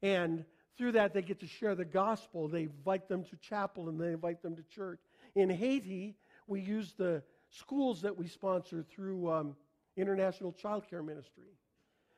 And 0.02 0.44
through 0.76 0.92
that, 0.92 1.12
they 1.12 1.22
get 1.22 1.40
to 1.40 1.46
share 1.46 1.74
the 1.74 1.84
gospel. 1.84 2.48
They 2.48 2.62
invite 2.62 3.08
them 3.08 3.24
to 3.24 3.36
chapel 3.36 3.88
and 3.88 4.00
they 4.00 4.08
invite 4.08 4.42
them 4.42 4.56
to 4.56 4.62
church. 4.62 5.00
In 5.34 5.50
Haiti, 5.50 6.16
we 6.46 6.60
use 6.60 6.94
the 6.96 7.22
schools 7.50 8.02
that 8.02 8.16
we 8.16 8.28
sponsor 8.28 8.84
through 8.94 9.30
um, 9.30 9.56
International 9.96 10.52
Child 10.52 10.84
Care 10.88 11.02
Ministry. 11.02 11.50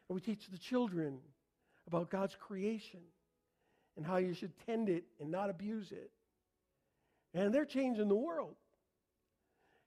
And 0.08 0.14
we 0.14 0.20
teach 0.20 0.48
the 0.48 0.58
children 0.58 1.18
about 1.86 2.10
God's 2.10 2.36
creation 2.38 3.00
and 3.96 4.04
how 4.06 4.18
you 4.18 4.34
should 4.34 4.52
tend 4.66 4.88
it 4.88 5.04
and 5.20 5.30
not 5.30 5.50
abuse 5.50 5.90
it. 5.92 6.10
And 7.32 7.54
they're 7.54 7.64
changing 7.64 8.08
the 8.08 8.14
world. 8.14 8.56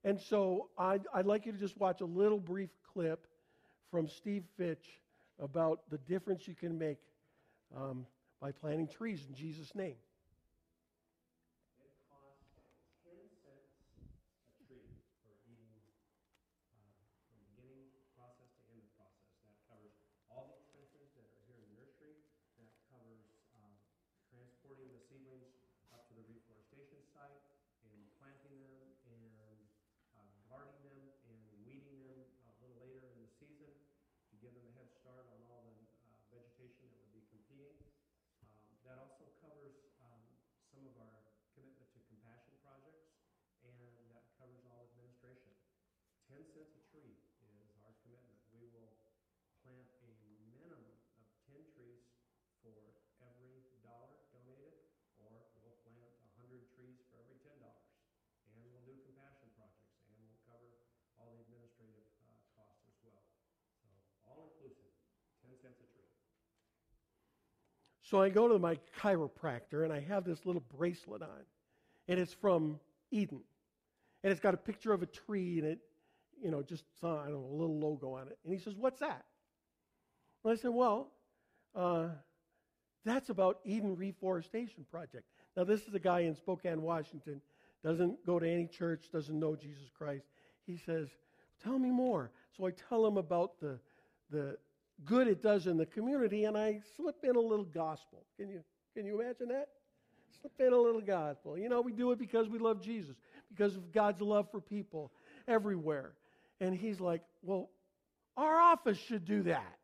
And 0.04 0.20
so 0.20 0.70
I'd, 0.78 1.04
I'd 1.14 1.26
like 1.26 1.46
you 1.46 1.52
to 1.52 1.58
just 1.58 1.78
watch 1.78 2.02
a 2.02 2.06
little 2.06 2.40
brief 2.40 2.70
clip 2.94 3.28
from 3.92 4.08
Steve 4.08 4.44
Fitch 4.58 4.86
about 5.40 5.82
the 5.90 5.98
difference 6.00 6.48
you 6.48 6.56
can 6.56 6.78
make 6.78 6.98
um, 7.76 8.06
by 8.42 8.52
planting 8.52 8.88
trees 8.88 9.26
in 9.28 9.36
Jesus' 9.36 9.74
name. 9.76 9.96
So 68.14 68.22
I 68.22 68.30
go 68.30 68.48
to 68.48 68.60
my 68.60 68.78
chiropractor 69.02 69.86
and 69.86 69.92
I 69.92 70.00
have 70.02 70.24
this 70.24 70.46
little 70.46 70.62
bracelet 70.78 71.24
on. 71.24 71.46
And 72.08 72.20
it's 72.20 72.32
from 72.32 72.80
Eden. 73.10 73.40
And 74.24 74.32
it's 74.32 74.40
got 74.40 74.54
a 74.54 74.58
picture 74.58 74.94
of 74.94 75.02
a 75.02 75.08
tree 75.08 75.58
and 75.58 75.68
it, 75.68 75.80
you 76.40 76.52
know, 76.52 76.62
just, 76.62 76.84
I 77.02 77.08
don't 77.08 77.32
know, 77.32 77.50
a 77.52 77.58
little 77.58 77.80
logo 77.80 78.14
on 78.14 78.28
it. 78.28 78.38
And 78.44 78.54
he 78.54 78.60
says, 78.60 78.76
What's 78.76 79.00
that? 79.00 79.26
And 80.44 80.54
I 80.54 80.56
said, 80.56 80.70
Well, 80.70 81.08
uh, 81.76 82.10
that's 83.04 83.32
about 83.32 83.58
Eden 83.66 83.96
Reforestation 83.96 84.86
Project. 84.92 85.24
Now, 85.58 85.64
this 85.64 85.88
is 85.88 85.96
a 85.96 86.00
guy 86.00 86.20
in 86.20 86.36
Spokane, 86.36 86.84
Washington, 86.84 87.42
doesn't 87.84 88.24
go 88.28 88.38
to 88.38 88.48
any 88.48 88.68
church, 88.68 89.06
doesn't 89.12 89.40
know 89.40 89.56
Jesus 89.56 89.90
Christ. 89.98 90.28
He 90.68 90.78
says, 90.78 91.08
Tell 91.64 91.80
me 91.80 91.90
more. 91.90 92.30
So 92.56 92.68
I 92.68 92.74
tell 92.90 93.08
him 93.08 93.18
about 93.18 93.60
the, 93.60 93.80
the, 94.30 94.58
good 95.06 95.28
it 95.28 95.42
does 95.42 95.68
in 95.68 95.78
the 95.78 95.86
community, 95.86 96.46
and 96.46 96.58
I 96.58 96.82
slip 96.96 97.18
in 97.24 97.36
a 97.36 97.40
little 97.40 97.66
gospel. 97.66 98.26
Can 98.38 98.50
you, 98.50 98.64
can 98.96 99.06
you 99.06 99.20
imagine 99.20 99.50
that? 99.50 99.68
Slip 100.42 100.54
in 100.60 100.74
a 100.74 100.78
little 100.78 101.02
gospel. 101.02 101.58
You 101.58 101.70
know, 101.70 101.82
we 101.82 101.92
do 101.92 102.12
it 102.12 102.20
because 102.20 102.50
we 102.50 102.60
love 102.60 102.82
Jesus, 102.82 103.16
because 103.50 103.76
of 103.76 103.92
God's 103.92 104.22
love 104.22 104.50
for 104.52 104.62
people 104.62 105.12
everywhere. 105.48 106.14
And 106.60 106.76
he's 106.76 107.00
like, 107.00 107.22
Well, 107.42 107.70
our 108.38 108.60
office 108.60 108.98
should 108.98 109.26
do 109.26 109.44
that. 109.44 109.78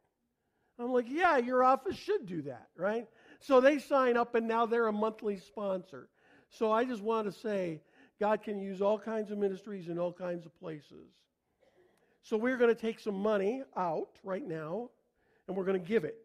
I'm 0.80 0.92
like, 0.92 1.10
Yeah, 1.10 1.38
your 1.38 1.64
office 1.64 1.96
should 1.96 2.26
do 2.26 2.44
that, 2.44 2.68
right? 2.76 3.08
So 3.40 3.62
they 3.62 3.80
sign 3.80 4.18
up, 4.18 4.36
and 4.36 4.48
now 4.48 4.66
they're 4.66 4.88
a 4.88 4.94
monthly 4.94 5.38
sponsor. 5.38 6.10
So 6.50 6.72
I 6.72 6.84
just 6.84 7.02
want 7.02 7.32
to 7.32 7.40
say, 7.40 7.82
God 8.20 8.44
can 8.44 8.60
use 8.60 8.82
all 8.82 9.00
kinds 9.00 9.32
of 9.32 9.38
ministries 9.38 9.88
in 9.88 9.98
all 9.98 10.12
kinds 10.12 10.46
of 10.46 10.58
places. 10.60 11.08
So 12.22 12.38
we're 12.38 12.58
going 12.58 12.74
to 12.74 12.80
take 12.80 13.00
some 13.00 13.16
money 13.16 13.64
out 13.78 14.10
right 14.24 14.46
now 14.46 14.90
and 15.50 15.58
we're 15.58 15.66
going 15.66 15.82
to 15.82 15.86
give 15.86 16.06
it. 16.06 16.16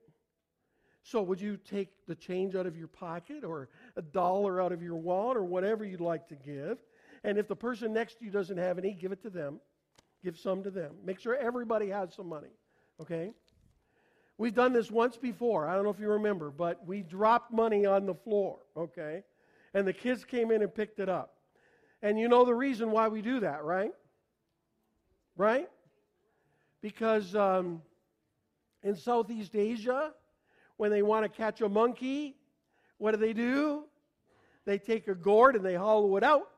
So, 1.03 1.21
would 1.23 1.41
you 1.41 1.57
take 1.57 1.89
the 2.07 2.15
change 2.15 2.55
out 2.55 2.67
of 2.67 2.77
your 2.77 2.89
pocket 2.89 3.43
or 3.43 3.69
a 3.97 4.03
dollar 4.03 4.63
out 4.63 4.71
of 4.71 4.83
your 4.83 4.97
wallet 4.97 5.37
or 5.37 5.45
whatever 5.45 5.85
you'd 5.85 6.01
like 6.01 6.29
to 6.29 6.35
give? 6.35 6.79
And 7.25 7.37
if 7.37 7.49
the 7.49 7.57
person 7.57 7.93
next 7.93 8.19
to 8.19 8.25
you 8.25 8.31
doesn't 8.31 8.57
have 8.57 8.79
any, 8.79 8.93
give 8.93 9.13
it 9.13 9.23
to 9.23 9.31
them. 9.31 9.61
Give 10.23 10.39
some 10.39 10.63
to 10.63 10.71
them. 10.71 10.93
Make 11.05 11.21
sure 11.21 11.35
everybody 11.37 11.89
has 11.89 12.15
some 12.15 12.29
money. 12.29 12.53
Okay? 13.01 13.33
We've 14.39 14.55
done 14.55 14.73
this 14.73 14.91
once 14.91 15.17
before. 15.17 15.69
I 15.69 15.75
don't 15.75 15.85
know 15.85 15.91
if 15.91 16.01
you 16.01 16.11
remember, 16.11 16.51
but 16.51 16.87
we 16.87 17.03
dropped 17.03 17.53
money 17.53 17.87
on 17.87 18.07
the 18.07 18.15
floor. 18.15 18.59
Okay? 18.77 19.23
And 19.75 19.87
the 19.87 19.93
kids 19.93 20.25
came 20.25 20.51
in 20.51 20.63
and 20.63 20.75
picked 20.75 21.01
it 21.01 21.09
up. 21.09 21.35
And 22.03 22.19
you 22.19 22.29
know 22.29 22.45
the 22.45 22.55
reason 22.55 22.91
why 22.91 23.09
we 23.09 23.23
do 23.23 23.41
that, 23.41 23.65
right? 23.65 23.93
Right? 25.37 25.69
Because. 26.83 27.35
Um, 27.35 27.81
in 28.85 28.95
Southeast 28.95 29.57
Asia, 29.57 30.13
when 30.77 30.91
they 30.91 31.03
want 31.03 31.25
to 31.25 31.29
catch 31.29 31.61
a 31.63 31.69
monkey, 31.69 32.37
what 32.99 33.13
do 33.13 33.17
they 33.17 33.33
do? 33.33 33.85
They 34.67 34.79
take 34.79 35.09
a 35.09 35.15
gourd 35.15 35.57
and 35.57 35.65
they 35.65 35.75
hollow 35.75 36.17
it 36.17 36.23
out, 36.23 36.51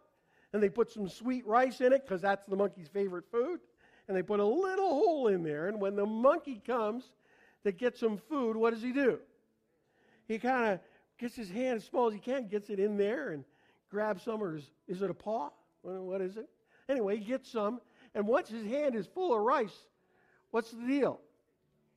and 0.53 0.62
they 0.62 0.68
put 0.68 0.91
some 0.91 1.09
sweet 1.09 1.47
rice 1.47 1.81
in 1.81 1.93
it 1.93 2.03
because 2.05 2.20
that's 2.20 2.45
the 2.47 2.57
monkey's 2.57 2.89
favorite 2.89 3.24
food. 3.31 3.61
And 4.09 4.16
they 4.16 4.22
put 4.22 4.41
a 4.41 4.45
little 4.45 4.91
hole 4.91 5.29
in 5.29 5.43
there, 5.43 5.68
and 5.68 5.81
when 5.81 5.97
the 5.97 6.07
monkey 6.07 6.61
comes 6.64 7.05
to 7.64 7.72
get 7.72 7.97
some 7.97 8.18
food, 8.18 8.57
what 8.57 8.72
does 8.72 8.83
he 8.83 8.93
do? 8.93 9.18
He 10.29 10.39
kind 10.39 10.74
of 10.74 10.81
gets 11.18 11.35
his 11.35 11.51
hand 11.51 11.79
as 11.79 11.85
small 11.85 12.09
as 12.09 12.14
he 12.14 12.20
can, 12.20 12.47
gets 12.47 12.70
it 12.70 12.79
in 12.79 12.97
there, 12.97 13.31
and 13.31 13.45
grabs 13.91 14.22
some, 14.22 14.43
or 14.43 14.57
is, 14.57 14.70
is 14.87 15.03
it 15.03 15.11
a 15.11 15.14
paw? 15.14 15.51
What 15.83 16.20
is 16.20 16.37
it? 16.37 16.49
Anyway, 16.89 17.16
he 17.16 17.24
gets 17.24 17.51
some, 17.51 17.81
and 18.14 18.27
once 18.27 18.49
his 18.49 18.64
hand 18.64 18.95
is 18.95 19.07
full 19.07 19.35
of 19.35 19.41
rice, 19.41 19.87
what's 20.51 20.70
the 20.70 20.87
deal? 20.87 21.20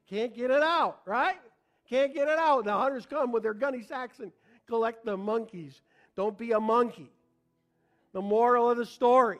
Can't 0.09 0.35
get 0.35 0.49
it 0.49 0.63
out, 0.63 1.01
right? 1.05 1.37
Can't 1.89 2.13
get 2.13 2.27
it 2.27 2.39
out. 2.39 2.65
The 2.65 2.73
hunters 2.73 3.05
come 3.05 3.31
with 3.31 3.43
their 3.43 3.53
gunny 3.53 3.83
sacks 3.83 4.19
and 4.19 4.31
collect 4.67 5.05
the 5.05 5.15
monkeys. 5.15 5.81
Don't 6.15 6.37
be 6.37 6.51
a 6.51 6.59
monkey. 6.59 7.11
The 8.13 8.21
moral 8.21 8.69
of 8.69 8.77
the 8.77 8.85
story 8.85 9.39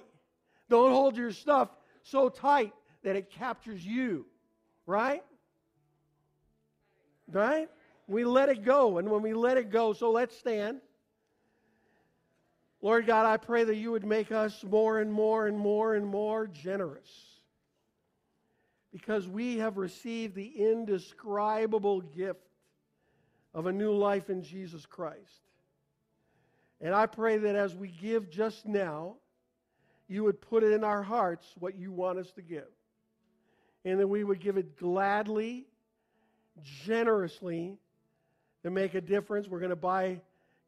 don't 0.70 0.92
hold 0.92 1.18
your 1.18 1.32
stuff 1.32 1.70
so 2.04 2.30
tight 2.30 2.74
that 3.04 3.16
it 3.16 3.32
captures 3.32 3.84
you, 3.84 4.26
right? 4.86 5.24
Right? 7.32 7.70
We 8.08 8.24
let 8.24 8.50
it 8.50 8.64
go. 8.64 9.00
And 9.00 9.10
when 9.10 9.24
we 9.24 9.34
let 9.34 9.58
it 9.58 9.72
go, 9.72 9.94
so 9.94 10.12
let's 10.12 10.38
stand. 10.38 10.82
Lord 12.82 13.08
God, 13.08 13.26
I 13.26 13.38
pray 13.38 13.64
that 13.64 13.76
you 13.76 13.92
would 13.92 14.06
make 14.06 14.32
us 14.32 14.64
more 14.64 15.00
and 15.00 15.12
more 15.12 15.48
and 15.48 15.58
more 15.58 15.96
and 15.96 16.06
more 16.06 16.48
generous 16.48 17.39
because 18.92 19.28
we 19.28 19.58
have 19.58 19.78
received 19.78 20.36
the 20.36 20.48
indescribable 20.48 22.02
gift 22.02 22.48
of 23.54 23.66
a 23.66 23.72
new 23.72 23.94
life 23.94 24.30
in 24.30 24.42
Jesus 24.42 24.86
Christ. 24.86 25.42
And 26.82 26.94
I 26.94 27.06
pray 27.06 27.38
that 27.38 27.56
as 27.56 27.76
we 27.76 27.90
give 27.90 28.30
just 28.30 28.66
now, 28.66 29.16
you 30.08 30.24
would 30.24 30.42
put 30.42 30.64
it 30.64 30.72
in 30.72 30.84
our 30.84 31.04
hearts 31.04 31.46
what 31.60 31.76
you 31.78 31.92
want 31.92 32.18
us 32.18 32.32
to 32.32 32.42
give. 32.42 32.68
And 33.86 34.00
that 34.00 34.08
we 34.08 34.24
would 34.24 34.40
give 34.40 34.58
it 34.58 34.78
gladly, 34.78 35.68
generously, 36.86 37.78
to 38.64 38.72
make 38.72 38.94
a 38.94 39.02
difference. 39.02 39.48
We're 39.48 39.60
going 39.60 39.70
to 39.70 39.76
buy 39.76 40.22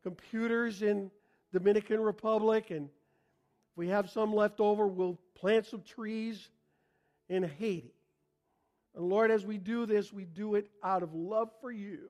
computers 0.04 0.82
in 0.82 1.12
Dominican 1.52 2.00
Republic, 2.00 2.72
and 2.72 2.86
if 2.86 3.78
we 3.78 3.90
have 3.90 4.10
some 4.10 4.34
left 4.34 4.60
over, 4.60 4.88
we'll 4.88 5.20
plant 5.36 5.66
some 5.66 5.82
trees 5.82 6.50
in 7.30 7.44
Haiti. 7.44 7.94
And 8.96 9.06
Lord, 9.06 9.32
as 9.32 9.46
we 9.46 9.58
do 9.58 9.86
this, 9.86 10.12
we 10.12 10.26
do 10.26 10.56
it 10.56 10.70
out 10.84 11.04
of 11.04 11.14
love 11.14 11.50
for 11.62 11.72
you. 11.72 12.10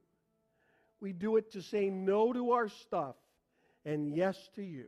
We 1.00 1.14
do 1.14 1.38
it 1.38 1.52
to 1.54 1.62
say 1.62 1.90
no 1.90 2.34
to 2.34 2.52
our 2.52 2.70
stuff 2.70 3.16
and 3.86 4.16
yes 4.16 4.38
to 4.56 4.64
you. 4.64 4.86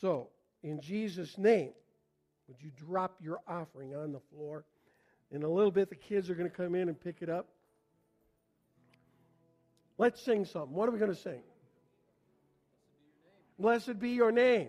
So, 0.00 0.28
in 0.62 0.80
Jesus' 0.80 1.36
name, 1.38 1.72
would 2.48 2.56
you 2.60 2.70
drop 2.76 3.16
your 3.20 3.40
offering 3.46 3.94
on 3.94 4.12
the 4.12 4.20
floor? 4.32 4.64
In 5.30 5.42
a 5.42 5.48
little 5.48 5.70
bit, 5.70 5.88
the 5.88 5.96
kids 5.96 6.28
are 6.30 6.34
going 6.34 6.50
to 6.50 6.56
come 6.56 6.74
in 6.74 6.88
and 6.88 7.00
pick 7.00 7.18
it 7.20 7.28
up. 7.28 7.48
Let's 9.98 10.20
sing 10.20 10.44
something. 10.44 10.74
What 10.74 10.88
are 10.88 10.92
we 10.92 10.98
going 10.98 11.14
to 11.14 11.20
sing? 11.20 11.42
Blessed 13.58 13.98
be 13.98 14.10
your 14.10 14.32
name. 14.32 14.68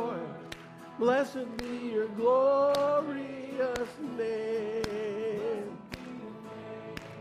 Blessed 1.01 1.57
be 1.57 1.89
your 1.93 2.07
glorious 2.09 3.89
name 4.15 5.75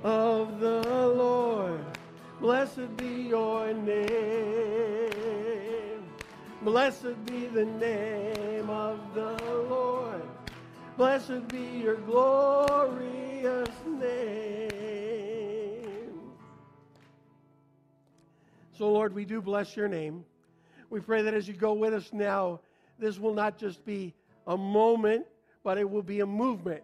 of 0.05 0.61
the 0.61 0.83
Lord. 1.17 1.83
Blessed 2.43 2.95
be 2.99 3.07
your 3.07 3.73
name. 3.73 4.05
Blessed 6.61 7.25
be 7.25 7.47
the 7.47 7.65
name 7.65 8.69
of 8.69 9.01
the 9.15 9.43
Lord. 9.71 10.29
Blessed 10.99 11.49
be 11.49 11.81
your 11.83 11.97
glorious 11.97 13.71
name. 13.87 14.61
So, 18.77 18.93
Lord, 18.93 19.15
we 19.15 19.25
do 19.25 19.41
bless 19.41 19.75
your 19.75 19.89
name. 19.89 20.27
We 20.91 21.01
pray 21.01 21.23
that 21.23 21.33
as 21.33 21.49
you 21.49 21.55
go 21.55 21.73
with 21.73 21.95
us 21.95 22.13
now, 22.13 22.61
this 23.01 23.19
will 23.19 23.35
not 23.35 23.59
just 23.59 23.85
be 23.85 24.15
a 24.47 24.57
moment, 24.57 25.27
but 25.63 25.79
it 25.79 25.89
will 25.89 26.03
be 26.03 26.21
a 26.21 26.27
movement. 26.27 26.83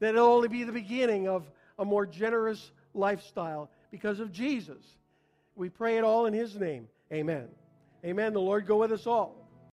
That 0.00 0.14
it'll 0.14 0.28
only 0.28 0.48
be 0.48 0.64
the 0.64 0.72
beginning 0.72 1.28
of 1.28 1.44
a 1.78 1.84
more 1.84 2.06
generous 2.06 2.72
lifestyle 2.94 3.70
because 3.90 4.20
of 4.20 4.32
Jesus. 4.32 4.82
We 5.54 5.68
pray 5.68 5.98
it 5.98 6.04
all 6.04 6.26
in 6.26 6.32
his 6.32 6.56
name. 6.56 6.88
Amen. 7.12 7.48
Amen. 8.04 8.32
The 8.32 8.40
Lord 8.40 8.66
go 8.66 8.78
with 8.78 8.92
us 8.92 9.06
all. 9.06 9.41